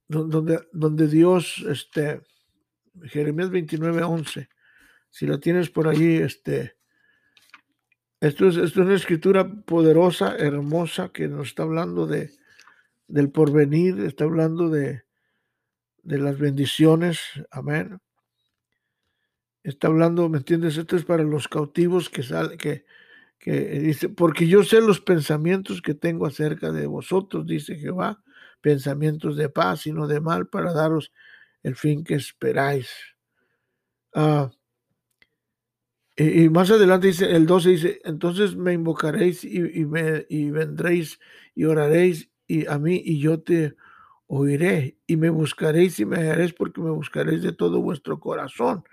donde, 0.08 0.68
donde 0.72 1.08
Dios, 1.08 1.64
este, 1.68 2.22
Jeremías 3.04 3.50
29, 3.50 4.04
11, 4.04 4.50
si 5.10 5.28
la 5.28 5.40
tienes 5.40 5.70
por 5.70 5.88
allí, 5.88 6.18
este, 6.18 6.76
esto 8.20 8.48
es, 8.48 8.58
esto 8.58 8.82
es, 8.82 8.88
una 8.88 8.96
escritura 8.96 9.50
poderosa, 9.64 10.36
hermosa, 10.38 11.10
que 11.10 11.28
nos 11.28 11.48
está 11.48 11.64
hablando 11.64 12.06
de, 12.06 12.32
del 13.08 13.32
porvenir, 13.32 14.00
está 14.02 14.26
hablando 14.26 14.70
de, 14.70 15.04
de 16.04 16.18
las 16.20 16.38
bendiciones, 16.38 17.20
amén. 17.52 17.98
Está 19.64 19.88
hablando, 19.88 20.30
¿me 20.30 20.38
entiendes? 20.38 20.78
Esto 20.78 20.96
es 20.96 21.06
para 21.06 21.24
los 21.24 21.48
cautivos 21.48 22.10
que 22.10 22.22
sale, 22.22 22.58
que, 22.58 22.86
que 23.40 23.80
dice, 23.80 24.10
porque 24.10 24.48
yo 24.48 24.64
sé 24.64 24.82
los 24.82 25.02
pensamientos 25.02 25.82
que 25.82 25.94
tengo 25.94 26.26
acerca 26.26 26.72
de 26.72 26.88
vosotros, 26.88 27.46
dice 27.46 27.76
Jehová, 27.76 28.24
pensamientos 28.62 29.38
de 29.38 29.50
paz 29.50 29.86
y 29.88 29.94
no 29.94 30.08
de 30.08 30.20
mal 30.20 30.48
para 30.48 30.74
daros 30.74 31.12
el 31.62 31.76
fin 31.76 32.04
que 32.04 32.16
esperáis. 32.16 32.90
Ah, 34.14 34.52
y, 36.18 36.50
más 36.50 36.72
adelante 36.72 37.08
dice, 37.08 37.36
el 37.36 37.46
12 37.46 37.70
dice, 37.70 38.02
entonces 38.06 38.56
me 38.56 38.74
invocaréis 38.74 39.44
y, 39.44 39.60
me, 39.86 40.26
y 40.30 40.50
vendréis 40.50 41.20
y 41.54 41.66
oraréis 41.66 42.30
y 42.48 42.66
a 42.68 42.80
mí 42.80 43.02
y 43.04 43.20
yo 43.20 43.42
te 43.42 43.76
oiré 44.28 44.98
y 45.08 45.18
me 45.18 45.30
buscaréis 45.30 46.00
y 46.00 46.06
me 46.06 46.18
hallaréis 46.18 46.54
porque 46.54 46.80
me 46.80 46.92
buscaréis 46.92 47.44
de 47.44 47.52
todo 47.52 47.82
vuestro 47.82 48.20
corazón 48.20 48.84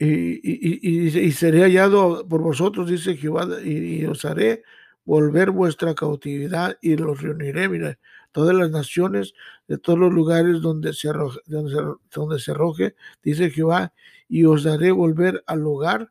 y, 0.00 1.32
seré 1.32 1.60
hallado 1.60 2.26
por 2.26 2.40
vosotros, 2.40 2.88
dice 2.88 3.16
Jehová, 3.16 3.46
y, 3.62 4.06
os 4.06 4.24
haré 4.24 4.62
volver 5.04 5.50
vuestra 5.50 5.94
cautividad 5.94 6.78
y 6.80 6.96
los 6.96 7.20
reuniré, 7.20 7.68
mira, 7.68 7.98
todas 8.32 8.54
las 8.56 8.70
naciones 8.70 9.34
de 9.68 9.76
todos 9.76 9.98
los 9.98 10.12
lugares 10.12 10.62
donde 10.62 10.94
se 10.94 11.10
arroje, 11.10 11.40
donde 11.46 12.38
se, 12.38 12.50
arroje, 12.50 12.94
dice 13.22 13.50
Jehová, 13.50 13.92
y 14.26 14.44
os 14.44 14.64
haré 14.64 14.90
volver 14.90 15.42
al 15.46 15.60
lugar 15.60 16.10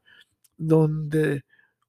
donde 0.58 1.44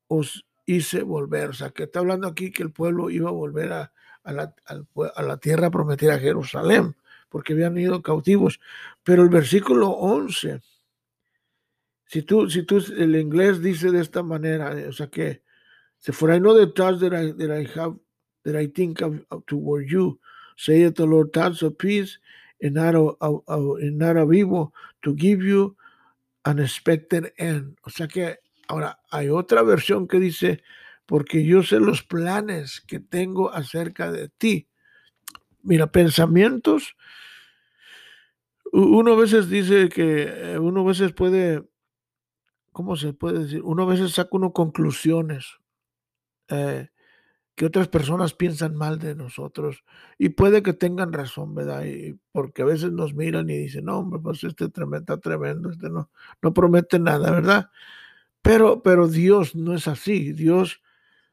os 0.09 0.47
hice 0.65 1.03
volver. 1.03 1.51
O 1.51 1.53
sea, 1.53 1.71
que 1.71 1.83
está 1.83 1.99
hablando 1.99 2.29
aquí 2.29 2.51
que 2.51 2.63
el 2.63 2.73
pueblo 2.73 3.11
iba 3.11 3.29
a 3.29 3.33
volver 3.33 3.73
a, 3.73 3.93
a, 4.23 4.33
la, 4.33 4.55
a 5.17 5.23
la 5.23 5.37
tierra 5.37 5.71
prometida, 5.71 6.15
a 6.15 6.19
Jerusalén, 6.19 6.97
porque 7.29 7.53
habían 7.53 7.77
ido 7.77 8.01
cautivos. 8.01 8.61
Pero 9.03 9.23
el 9.23 9.29
versículo 9.29 9.91
11 9.91 10.61
si 12.11 12.23
tú, 12.23 12.51
si 12.51 12.65
tú, 12.65 12.83
el 12.99 13.15
inglés 13.15 13.63
dice 13.63 13.93
de 13.93 14.01
esta 14.01 14.25
manera, 14.25 14.75
o 14.89 14.93
sea 14.93 15.07
que, 15.07 15.43
for 16.11 16.33
I 16.33 16.41
know 16.41 16.57
the 16.59 16.67
thoughts 16.67 17.01
that 17.03 17.15
I, 17.15 17.31
that 17.31 17.53
I 17.53 17.65
have, 17.79 17.95
that 18.43 18.57
I 18.57 18.67
think 18.67 19.01
of, 19.01 19.25
toward 19.47 19.89
you, 19.89 20.19
saith 20.57 20.97
the 20.97 21.07
Lord, 21.07 21.33
thoughts 21.33 21.63
of 21.63 21.79
peace 21.79 22.19
and 22.61 22.75
not 22.75 22.97
of, 22.97 23.45
and 23.47 23.97
not 23.97 24.17
of 24.17 24.35
evil, 24.35 24.75
to 25.03 25.15
give 25.15 25.41
you 25.41 25.77
an 26.45 26.59
expected 26.59 27.33
end. 27.39 27.79
O 27.87 27.91
sea 27.91 28.09
que, 28.09 28.39
ahora, 28.67 28.99
hay 29.13 29.29
otra 29.29 29.63
versión 29.63 30.09
que 30.09 30.19
dice, 30.19 30.65
porque 31.07 31.45
yo 31.45 31.63
sé 31.63 31.79
los 31.79 32.03
planes 32.03 32.81
que 32.81 32.99
tengo 32.99 33.53
acerca 33.53 34.11
de 34.11 34.31
ti. 34.31 34.67
Mira, 35.63 35.93
pensamientos, 35.93 36.97
uno 38.73 39.13
a 39.13 39.17
veces 39.17 39.49
dice 39.49 39.89
que, 39.89 40.59
uno 40.61 40.81
a 40.81 40.89
veces 40.89 41.13
puede 41.13 41.70
¿cómo 42.81 42.97
se 42.97 43.13
puede 43.13 43.41
decir? 43.41 43.61
Uno 43.63 43.83
a 43.83 43.87
veces 43.87 44.13
saca 44.13 44.31
uno 44.33 44.55
conclusiones 44.55 45.59
eh, 46.49 46.89
que 47.55 47.67
otras 47.67 47.89
personas 47.89 48.33
piensan 48.33 48.75
mal 48.75 48.99
de 48.99 49.15
nosotros 49.15 49.85
y 50.17 50.31
puede 50.31 50.63
que 50.63 50.73
tengan 50.73 51.13
razón, 51.13 51.55
¿verdad? 51.55 51.85
Y 51.85 52.19
porque 52.33 52.63
a 52.63 52.65
veces 52.65 52.91
nos 52.91 53.13
miran 53.13 53.51
y 53.51 53.59
dicen, 53.59 53.85
no, 53.85 53.99
hombre, 53.99 54.19
pues 54.19 54.45
este 54.45 54.65
está 54.65 55.19
tremendo, 55.19 55.69
este 55.69 55.91
no, 55.91 56.09
no 56.41 56.55
promete 56.55 56.99
nada, 56.99 57.31
¿verdad? 57.31 57.71
Pero, 58.41 58.83
pero 58.83 59.09
Dios 59.09 59.55
no 59.55 59.75
es 59.75 59.87
así. 59.87 60.33
Dios, 60.33 60.81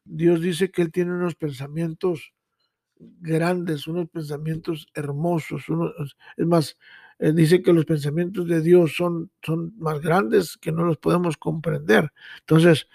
Dios 0.03 0.41
dice 0.41 0.69
que 0.69 0.81
Él 0.81 0.91
tiene 0.91 1.13
unos 1.13 1.35
pensamientos 1.35 2.33
grandes, 2.99 3.87
unos 3.87 4.09
pensamientos 4.09 4.89
hermosos. 4.93 5.63
es 6.35 6.45
más, 6.45 6.77
eh, 7.19 7.31
dice 7.33 7.61
que 7.61 7.73
los 7.73 7.85
pensamientos 7.85 8.47
de 8.47 8.61
Dios 8.61 8.95
son, 8.95 9.31
son 9.43 9.73
más 9.77 10.01
grandes 10.01 10.57
que 10.57 10.71
no 10.71 10.83
los 10.83 10.97
podemos 10.97 11.37
comprender. 11.37 12.11
Entonces, 12.39 12.87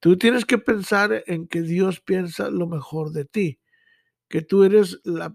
tú 0.00 0.16
tienes 0.16 0.44
que 0.44 0.58
pensar 0.58 1.24
en 1.26 1.48
que 1.48 1.62
Dios 1.62 2.00
piensa 2.00 2.50
lo 2.50 2.66
mejor 2.66 3.12
de 3.12 3.24
ti, 3.24 3.58
que 4.28 4.42
tú 4.42 4.64
eres 4.64 5.00
la, 5.04 5.34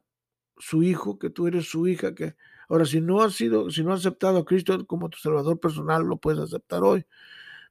su 0.57 0.83
hijo, 0.83 1.19
que 1.19 1.29
tú 1.29 1.47
eres 1.47 1.69
su 1.69 1.87
hija, 1.87 2.15
que 2.15 2.35
ahora 2.69 2.85
si 2.85 3.01
no 3.01 3.21
has 3.21 3.35
sido, 3.35 3.69
si 3.71 3.83
no 3.83 3.93
has 3.93 4.01
aceptado 4.01 4.39
a 4.39 4.45
Cristo 4.45 4.85
como 4.87 5.09
tu 5.09 5.19
Salvador 5.19 5.59
personal, 5.59 6.03
lo 6.03 6.17
puedes 6.17 6.39
aceptar 6.41 6.83
hoy 6.83 7.05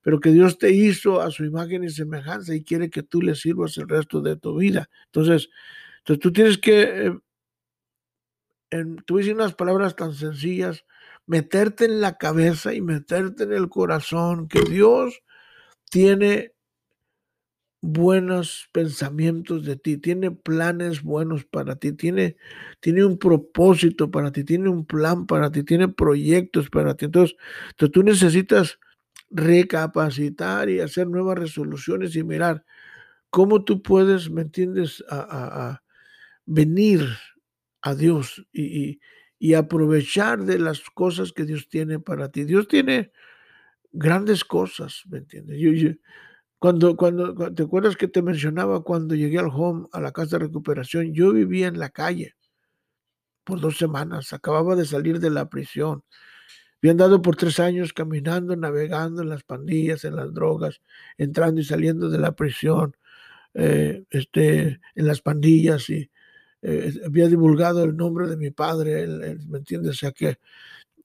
pero 0.03 0.21
que 0.21 0.31
Dios 0.31 0.59
te 0.59 0.73
hizo 0.73 1.21
a 1.21 1.31
su 1.31 1.45
imagen 1.45 1.85
y 1.85 1.91
semejanza 1.91 2.55
y 2.55 2.65
quiere 2.65 2.91
que 2.91 3.03
tú 3.03 3.21
le 3.23 3.35
sirvas 3.35 3.77
el 3.77 3.89
resto 3.89 4.21
de 4.21 4.37
tu 4.37 4.57
vida. 4.57 4.89
Entonces, 5.07 5.51
entonces 5.99 6.23
tú 6.23 6.33
tienes 6.33 6.59
que, 6.59 7.07
eh, 7.07 7.19
en, 8.71 8.97
tú 9.07 9.19
dices 9.19 9.35
unas 9.35 9.55
palabras 9.55 9.97
tan 9.97 10.15
sencillas, 10.15 10.85
meterte 11.27 11.85
en 11.85 12.01
la 12.01 12.19
cabeza 12.19 12.75
y 12.75 12.81
meterte 12.81 13.45
en 13.45 13.53
el 13.53 13.69
corazón 13.69 14.49
que 14.49 14.63
Dios 14.63 15.23
tiene 15.91 16.55
buenos 17.83 18.69
pensamientos 18.73 19.65
de 19.65 19.77
ti, 19.77 19.97
tiene 19.97 20.31
planes 20.31 21.03
buenos 21.03 21.45
para 21.45 21.77
ti, 21.77 21.93
tiene, 21.93 22.37
tiene 22.81 23.05
un 23.05 23.19
propósito 23.19 24.11
para 24.11 24.33
ti, 24.33 24.45
tiene 24.45 24.69
un 24.69 24.85
plan 24.85 25.27
para 25.27 25.51
ti, 25.51 25.63
tiene 25.63 25.89
proyectos 25.89 26.69
para 26.69 26.95
ti. 26.95 27.07
Entonces, 27.07 27.37
entonces 27.71 27.93
tú 27.93 28.03
necesitas 28.03 28.79
recapacitar 29.31 30.69
y 30.69 30.81
hacer 30.81 31.07
nuevas 31.07 31.39
resoluciones 31.39 32.15
y 32.17 32.25
mirar 32.25 32.65
cómo 33.31 33.65
tú 33.65 33.83
puedes, 33.83 34.31
¿me 34.31 34.43
entiendes?, 34.43 35.05
a, 35.09 35.83
venir 36.47 37.07
a 37.83 37.95
Dios 37.95 38.47
y, 38.53 39.01
aprovechar 39.55 40.45
de 40.45 40.59
las 40.59 40.83
cosas 40.91 41.33
que 41.33 41.45
Dios 41.45 41.69
tiene 41.69 41.99
para 41.99 42.31
ti. 42.31 42.45
Dios 42.45 42.69
tiene 42.69 43.11
grandes 43.91 44.45
cosas, 44.45 45.03
¿me 45.09 45.19
entiendes? 45.19 45.59
Yo, 45.59 45.71
cuando, 46.59 46.95
cuando, 46.95 47.55
te 47.55 47.63
acuerdas 47.63 47.97
que 47.97 48.07
te 48.07 48.21
mencionaba 48.21 48.83
cuando 48.83 49.15
llegué 49.15 49.39
al 49.39 49.49
home, 49.51 49.87
a 49.93 50.01
la 50.01 50.13
casa 50.13 50.37
de 50.39 50.45
recuperación, 50.45 51.15
yo 51.15 51.33
vivía 51.33 51.69
en 51.69 51.79
la 51.79 51.89
calle 51.89 52.37
por 53.45 53.61
dos 53.61 53.79
semanas, 53.79 54.33
acababa 54.35 54.77
de 54.77 54.85
salir 54.85 55.21
de 55.21 55.31
la 55.31 55.49
prisión. 55.49 56.05
Había 56.83 56.93
andado 56.93 57.23
por 57.23 57.37
tres 57.37 57.61
años 57.61 57.93
caminando, 57.93 58.57
navegando 58.57 59.23
en 59.23 59.29
las 59.31 59.43
pandillas, 59.43 60.05
en 60.05 60.17
las 60.17 60.33
drogas, 60.33 60.81
entrando 61.19 61.61
y 61.61 61.65
saliendo 61.65 62.11
de 62.11 62.19
la 62.19 62.33
prisión, 62.33 62.97
eh, 63.55 64.05
este, 64.11 64.81
en 64.95 65.07
las 65.07 65.21
pandillas 65.23 65.91
y 65.91 66.11
eh, 66.63 66.93
había 67.07 67.29
divulgado 67.29 67.85
el 67.85 67.97
nombre 67.97 68.29
de 68.29 68.37
mi 68.37 68.51
padre, 68.51 69.07
¿me 69.49 69.59
entiendes? 69.59 69.93
O 69.93 69.95
sea 69.95 70.13
que 70.13 70.39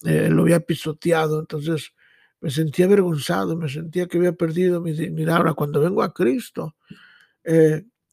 eh, 0.03 0.29
lo 0.29 0.43
había 0.43 0.59
pisoteado, 0.59 1.39
entonces 1.39 1.93
me 2.41 2.51
sentía 2.51 2.85
avergonzado, 2.85 3.55
me 3.55 3.69
sentía 3.69 4.07
que 4.07 4.17
había 4.17 4.33
perdido 4.33 4.81
mi 4.81 4.91
dignidad. 4.93 5.37
Ahora, 5.37 5.53
cuando 5.53 5.79
vengo 5.79 6.03
a 6.03 6.13
Cristo, 6.13 6.75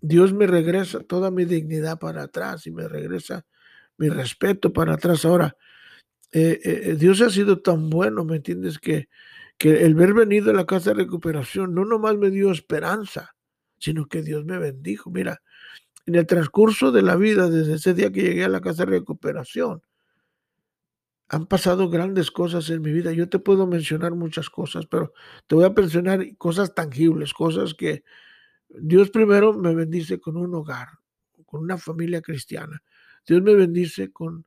Dios 0.00 0.32
me 0.32 0.46
regresa 0.46 1.00
toda 1.00 1.30
mi 1.30 1.44
dignidad 1.44 1.98
para 1.98 2.24
atrás 2.24 2.66
y 2.66 2.72
me 2.72 2.88
regresa 2.88 3.46
mi 3.96 4.08
respeto 4.08 4.72
para 4.72 4.94
atrás. 4.94 5.24
Ahora, 5.24 5.56
eh, 6.32 6.60
eh, 6.64 6.80
eh, 6.84 6.96
Dios 6.96 7.20
ha 7.20 7.30
sido 7.30 7.60
tan 7.60 7.88
bueno, 7.88 8.24
¿me 8.24 8.36
entiendes? 8.36 8.78
Que, 8.78 9.08
que 9.58 9.84
el 9.84 9.94
ver 9.94 10.12
venido 10.14 10.50
a 10.50 10.54
la 10.54 10.66
casa 10.66 10.90
de 10.90 11.04
recuperación 11.04 11.74
no 11.74 11.84
nomás 11.84 12.16
me 12.16 12.30
dio 12.30 12.50
esperanza, 12.50 13.36
sino 13.78 14.06
que 14.06 14.22
Dios 14.22 14.44
me 14.44 14.58
bendijo. 14.58 15.10
Mira, 15.10 15.40
en 16.06 16.14
el 16.14 16.26
transcurso 16.26 16.92
de 16.92 17.02
la 17.02 17.16
vida, 17.16 17.48
desde 17.48 17.74
ese 17.74 17.94
día 17.94 18.10
que 18.10 18.22
llegué 18.22 18.44
a 18.44 18.48
la 18.48 18.60
casa 18.60 18.84
de 18.84 18.92
recuperación, 18.92 19.82
han 21.28 21.46
pasado 21.46 21.88
grandes 21.88 22.30
cosas 22.30 22.68
en 22.70 22.82
mi 22.82 22.92
vida. 22.92 23.12
Yo 23.12 23.28
te 23.28 23.38
puedo 23.38 23.66
mencionar 23.66 24.14
muchas 24.14 24.50
cosas, 24.50 24.86
pero 24.86 25.14
te 25.46 25.54
voy 25.54 25.64
a 25.64 25.70
mencionar 25.70 26.36
cosas 26.36 26.74
tangibles, 26.74 27.32
cosas 27.32 27.74
que 27.74 28.04
Dios 28.68 29.10
primero 29.10 29.54
me 29.54 29.74
bendice 29.74 30.20
con 30.20 30.36
un 30.36 30.54
hogar, 30.54 30.88
con 31.46 31.62
una 31.62 31.78
familia 31.78 32.20
cristiana. 32.20 32.82
Dios 33.26 33.40
me 33.42 33.54
bendice 33.54 34.12
con 34.12 34.44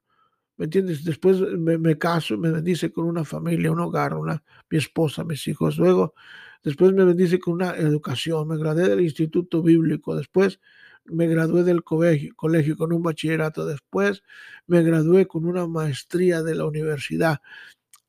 ¿Me 0.58 0.66
entiendes? 0.66 1.04
Después 1.04 1.42
me, 1.42 1.98
caso, 1.98 2.38
me 2.38 2.50
bendice 2.50 2.92
con 2.92 3.06
una 3.06 3.26
familia, 3.26 3.72
un 3.72 3.80
hogar, 3.82 4.14
una, 4.14 4.42
mi 4.70 4.78
esposa, 4.78 5.26
mis 5.26 5.46
hijos. 5.48 5.78
Luego, 5.78 6.14
después 6.64 6.94
me 6.94 7.04
bendice 7.04 7.40
con 7.40 7.56
una 7.56 7.76
educación. 7.76 8.48
Me 8.48 8.58
gradué 8.58 8.88
del 8.88 9.02
instituto 9.02 9.62
bíblico. 9.62 10.16
Después 10.16 10.62
me 11.06 11.28
gradué 11.28 11.64
del 11.64 11.84
colegio, 11.84 12.34
colegio 12.36 12.76
con 12.78 12.94
un 12.94 13.04
bachillerato. 13.04 13.66
Después 13.66 14.24
me 14.68 14.84
gradué 14.84 15.28
con 15.28 15.46
una 15.46 15.68
maestría 15.68 16.44
de 16.44 16.56
la 16.56 16.66
universidad. 16.66 17.42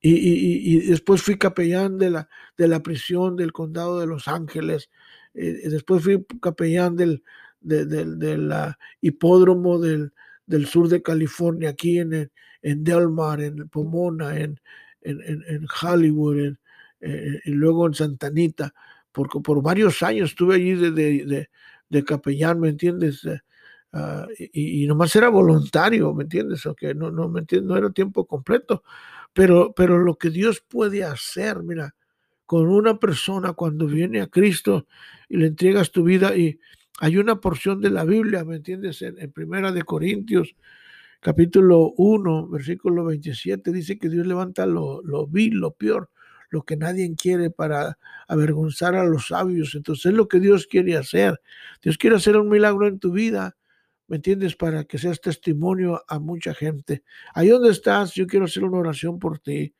Y, 0.00 0.86
después 0.88 1.22
fui 1.22 1.36
capellán 1.36 1.98
de 1.98 2.10
la, 2.10 2.28
de 2.56 2.68
la 2.68 2.80
prisión 2.80 3.34
del 3.34 3.52
condado 3.52 3.98
de 3.98 4.06
Los 4.06 4.28
Ángeles. 4.28 4.90
Y, 5.34 5.68
después 5.68 6.02
fui 6.02 6.24
capellán 6.40 6.96
del, 6.96 7.22
del 7.60 8.52
hipódromo 9.00 9.78
del, 9.80 10.12
del 10.46 10.66
sur 10.66 10.88
de 10.88 11.02
California, 11.02 11.70
aquí 11.70 11.98
en, 11.98 12.30
en 12.62 12.84
Del 12.84 13.08
Mar, 13.08 13.40
en 13.40 13.68
Pomona, 13.68 14.38
en, 14.38 14.60
en, 15.02 15.66
Hollywood, 15.82 16.56
eh, 17.00 17.40
y 17.44 17.50
luego 17.50 17.86
en 17.86 17.94
Santanita, 17.94 18.72
porque 19.12 19.40
por 19.40 19.62
varios 19.62 20.02
años 20.02 20.30
estuve 20.30 20.56
allí 20.56 20.74
de, 20.74 20.90
de, 20.90 21.50
capellán, 22.04 22.60
¿me 22.60 22.68
entiendes? 22.68 23.22
Ah, 23.92 24.26
y, 24.38 24.86
nomás 24.86 25.14
era 25.16 25.28
voluntario, 25.28 26.12
¿me 26.14 26.24
entiendes? 26.24 26.66
Okay, 26.66 26.94
no, 26.94 27.10
no, 27.10 27.28
¿me 27.28 27.40
entiendes? 27.40 27.68
no 27.68 27.76
era 27.76 27.90
tiempo 27.90 28.26
completo, 28.26 28.82
pero, 29.32 29.72
pero 29.74 29.98
lo 29.98 30.16
que 30.16 30.30
Dios 30.30 30.60
puede 30.60 31.04
hacer, 31.04 31.62
mira, 31.62 31.94
con 32.44 32.68
una 32.68 32.98
persona 32.98 33.54
cuando 33.54 33.86
viene 33.86 34.20
a 34.20 34.28
Cristo 34.28 34.86
y 35.28 35.38
le 35.38 35.46
entregas 35.46 35.90
tu 35.92 36.04
vida 36.04 36.36
y, 36.36 36.58
hay 36.98 37.18
una 37.18 37.40
porción 37.40 37.80
de 37.80 37.90
la 37.90 38.04
Biblia, 38.04 38.44
¿me 38.44 38.56
entiendes? 38.56 39.02
En, 39.02 39.30
Primera 39.32 39.72
de 39.72 39.82
Corintios, 39.82 40.56
capítulo 41.20 41.92
1, 41.96 42.48
versículo 42.48 43.04
27, 43.04 43.72
dice 43.72 43.98
que 43.98 44.08
Dios 44.08 44.26
levanta 44.26 44.66
lo, 44.66 45.02
lo 45.02 45.26
vil, 45.26 45.56
lo 45.56 45.72
peor, 45.72 46.10
lo 46.50 46.62
que 46.62 46.76
nadie 46.76 47.14
quiere 47.16 47.50
para 47.50 47.98
avergonzar 48.28 48.94
a 48.94 49.04
los 49.04 49.28
sabios. 49.28 49.74
Entonces 49.74 50.06
es 50.06 50.14
lo 50.14 50.28
que 50.28 50.40
Dios 50.40 50.66
quiere 50.66 50.96
hacer. 50.96 51.40
Dios 51.82 51.98
quiere 51.98 52.16
hacer 52.16 52.36
un 52.36 52.48
milagro 52.48 52.86
en 52.86 52.98
tu 52.98 53.12
vida, 53.12 53.56
¿me 54.08 54.16
entiendes? 54.16 54.56
Para 54.56 54.84
que 54.84 54.98
seas 54.98 55.20
testimonio 55.20 56.02
a 56.08 56.18
mucha 56.18 56.54
gente. 56.54 57.02
Ahí 57.34 57.48
donde 57.48 57.70
estás, 57.70 58.14
yo 58.14 58.26
quiero 58.26 58.46
hacer 58.46 58.64
una 58.64 58.78
oración 58.78 59.18
por 59.18 59.38
ti. 59.38 59.74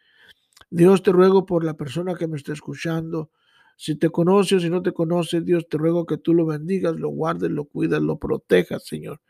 Dios 0.71 1.03
te 1.03 1.13
ruego 1.13 1.47
por 1.47 1.65
la 1.65 1.75
persona 1.75 2.15
que 2.15 2.27
me 2.27 2.37
está 2.37 2.53
escuchando. 2.53 3.31
Si 3.77 3.95
te 3.95 4.09
conoce 4.09 4.57
o 4.57 4.61
si 4.61 4.71
no 4.71 4.83
te 4.83 4.93
conoce, 4.93 5.43
Dios, 5.43 5.69
te 5.69 5.77
ruego 5.77 6.07
que 6.07 6.17
tú 6.17 6.33
lo 6.33 6.47
bendigas, 6.47 6.97
lo 6.97 7.11
guardes, 7.11 7.51
lo 7.51 7.67
cuidas, 7.67 8.01
lo 8.01 8.19
protejas, 8.19 8.85
Señor. 8.87 9.21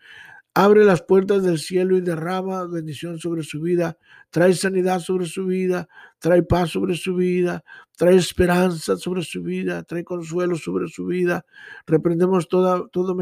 Abre 0.59 0.87
las 0.87 1.03
puertas 1.03 1.43
del 1.43 1.59
cielo 1.59 1.99
y 1.99 2.01
derrama 2.01 2.65
bendición 2.67 3.19
sobre 3.19 3.43
su 3.43 3.61
vida. 3.61 3.99
Trae 4.31 4.55
sanidad 4.55 5.01
sobre 5.01 5.27
su 5.27 5.45
vida. 5.45 5.87
Trae 6.19 6.43
paz 6.45 6.71
sobre 6.71 6.95
su 6.95 7.15
vida. 7.15 7.63
Trae 7.95 8.17
esperanza 8.17 8.97
sobre 8.97 9.21
su 9.23 9.43
vida. 9.43 9.83
Trae 9.83 10.03
consuelo 10.03 10.57
sobre 10.57 10.89
su 10.89 11.05
vida. 11.05 11.45
Reprendemos 11.87 12.49
toda, 12.49 12.89
toda, 12.89 13.15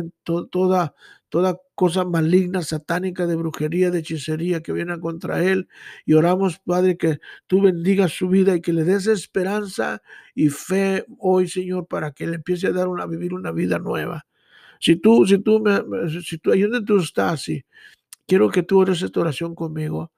toda, 0.48 0.94
toda 1.28 1.60
cosa 1.74 2.04
maligna, 2.04 2.62
satánica, 2.62 3.26
de 3.26 3.34
brujería, 3.34 3.90
de 3.90 3.98
hechicería 3.98 4.62
que 4.62 4.72
viene 4.72 5.00
contra 5.00 5.42
él. 5.42 5.66
Y 6.06 6.12
oramos, 6.12 6.60
Padre, 6.60 6.96
que 6.96 7.18
tú 7.48 7.62
bendigas 7.62 8.12
su 8.12 8.28
vida 8.28 8.54
y 8.54 8.60
que 8.60 8.72
le 8.72 8.84
des 8.84 9.08
esperanza 9.08 10.02
y 10.36 10.50
fe 10.50 11.04
hoy, 11.18 11.48
Señor, 11.48 11.88
para 11.88 12.12
que 12.12 12.22
él 12.22 12.34
empiece 12.34 12.68
a 12.68 12.72
dar 12.72 12.86
una, 12.86 13.06
vivir 13.06 13.34
una 13.34 13.50
vida 13.50 13.80
nueva. 13.80 14.24
Si 14.84 14.96
tú, 14.96 15.24
si 15.24 15.38
tú, 15.38 15.64
si 16.22 16.36
tú, 16.36 16.52
ahí 16.52 16.60
donde 16.60 16.82
tú 16.82 16.98
estás, 16.98 17.48
y 17.48 17.64
quiero 18.26 18.50
que 18.50 18.62
tú 18.62 18.80
ores 18.80 19.00
esta 19.00 19.18
oración 19.18 19.54
conmigo. 19.54 20.12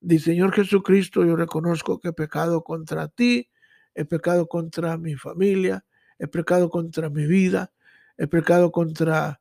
Dice, 0.00 0.30
Señor 0.30 0.54
Jesucristo, 0.54 1.22
yo 1.26 1.36
reconozco 1.36 2.00
que 2.00 2.08
he 2.08 2.12
pecado 2.14 2.64
contra 2.64 3.08
ti, 3.08 3.50
he 3.94 4.06
pecado 4.06 4.46
contra 4.46 4.96
mi 4.96 5.16
familia, 5.16 5.84
he 6.18 6.28
pecado 6.28 6.70
contra 6.70 7.10
mi 7.10 7.26
vida, 7.26 7.74
he 8.16 8.26
pecado 8.26 8.72
contra, 8.72 9.38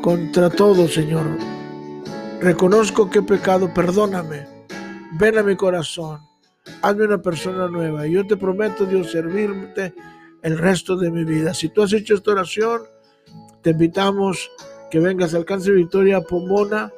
contra 0.00 0.50
todo, 0.50 0.86
Señor. 0.86 1.26
Reconozco 2.40 3.10
que 3.10 3.18
he 3.18 3.22
pecado, 3.22 3.74
perdóname. 3.74 4.46
Ven 5.18 5.36
a 5.36 5.42
mi 5.42 5.56
corazón. 5.56 6.20
Hazme 6.80 7.06
una 7.06 7.20
persona 7.20 7.66
nueva. 7.66 8.06
Y 8.06 8.12
yo 8.12 8.24
te 8.24 8.36
prometo, 8.36 8.86
Dios, 8.86 9.10
servirte 9.10 9.92
el 10.42 10.58
resto 10.58 10.96
de 10.96 11.10
mi 11.10 11.24
vida. 11.24 11.52
Si 11.54 11.70
tú 11.70 11.82
has 11.82 11.92
hecho 11.92 12.14
esta 12.14 12.30
oración, 12.30 12.93
te 13.64 13.70
invitamos 13.70 14.50
que 14.90 15.00
vengas 15.00 15.34
al 15.34 15.46
Victoria 15.74 16.20
Pomona 16.20 16.92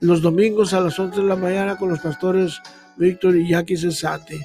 los 0.00 0.22
domingos 0.22 0.72
a 0.72 0.80
las 0.80 0.98
11 0.98 1.20
de 1.20 1.26
la 1.26 1.36
mañana 1.36 1.76
con 1.76 1.90
los 1.90 2.00
pastores 2.00 2.58
Víctor 2.96 3.36
y 3.36 3.50
Jackie 3.50 3.76
Cesati. 3.76 4.40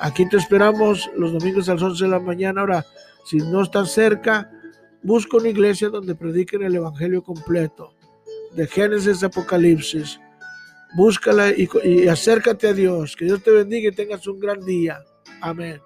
Aquí 0.00 0.28
te 0.28 0.36
esperamos 0.36 1.08
los 1.16 1.32
domingos 1.32 1.68
a 1.68 1.74
las 1.74 1.82
11 1.82 2.04
de 2.04 2.10
la 2.10 2.18
mañana. 2.18 2.60
Ahora, 2.60 2.84
si 3.24 3.36
no 3.36 3.62
estás 3.62 3.92
cerca, 3.92 4.50
busca 5.02 5.36
una 5.36 5.48
iglesia 5.48 5.90
donde 5.90 6.16
prediquen 6.16 6.62
el 6.62 6.74
Evangelio 6.74 7.22
completo, 7.22 7.94
de 8.52 8.66
Génesis 8.66 9.22
Apocalipsis. 9.22 10.18
Búscala 10.96 11.50
y, 11.50 11.68
y 11.84 12.08
acércate 12.08 12.68
a 12.68 12.72
Dios. 12.72 13.14
Que 13.14 13.26
Dios 13.26 13.42
te 13.44 13.52
bendiga 13.52 13.90
y 13.90 13.94
tengas 13.94 14.26
un 14.26 14.40
gran 14.40 14.64
día. 14.64 14.98
Amén. 15.40 15.80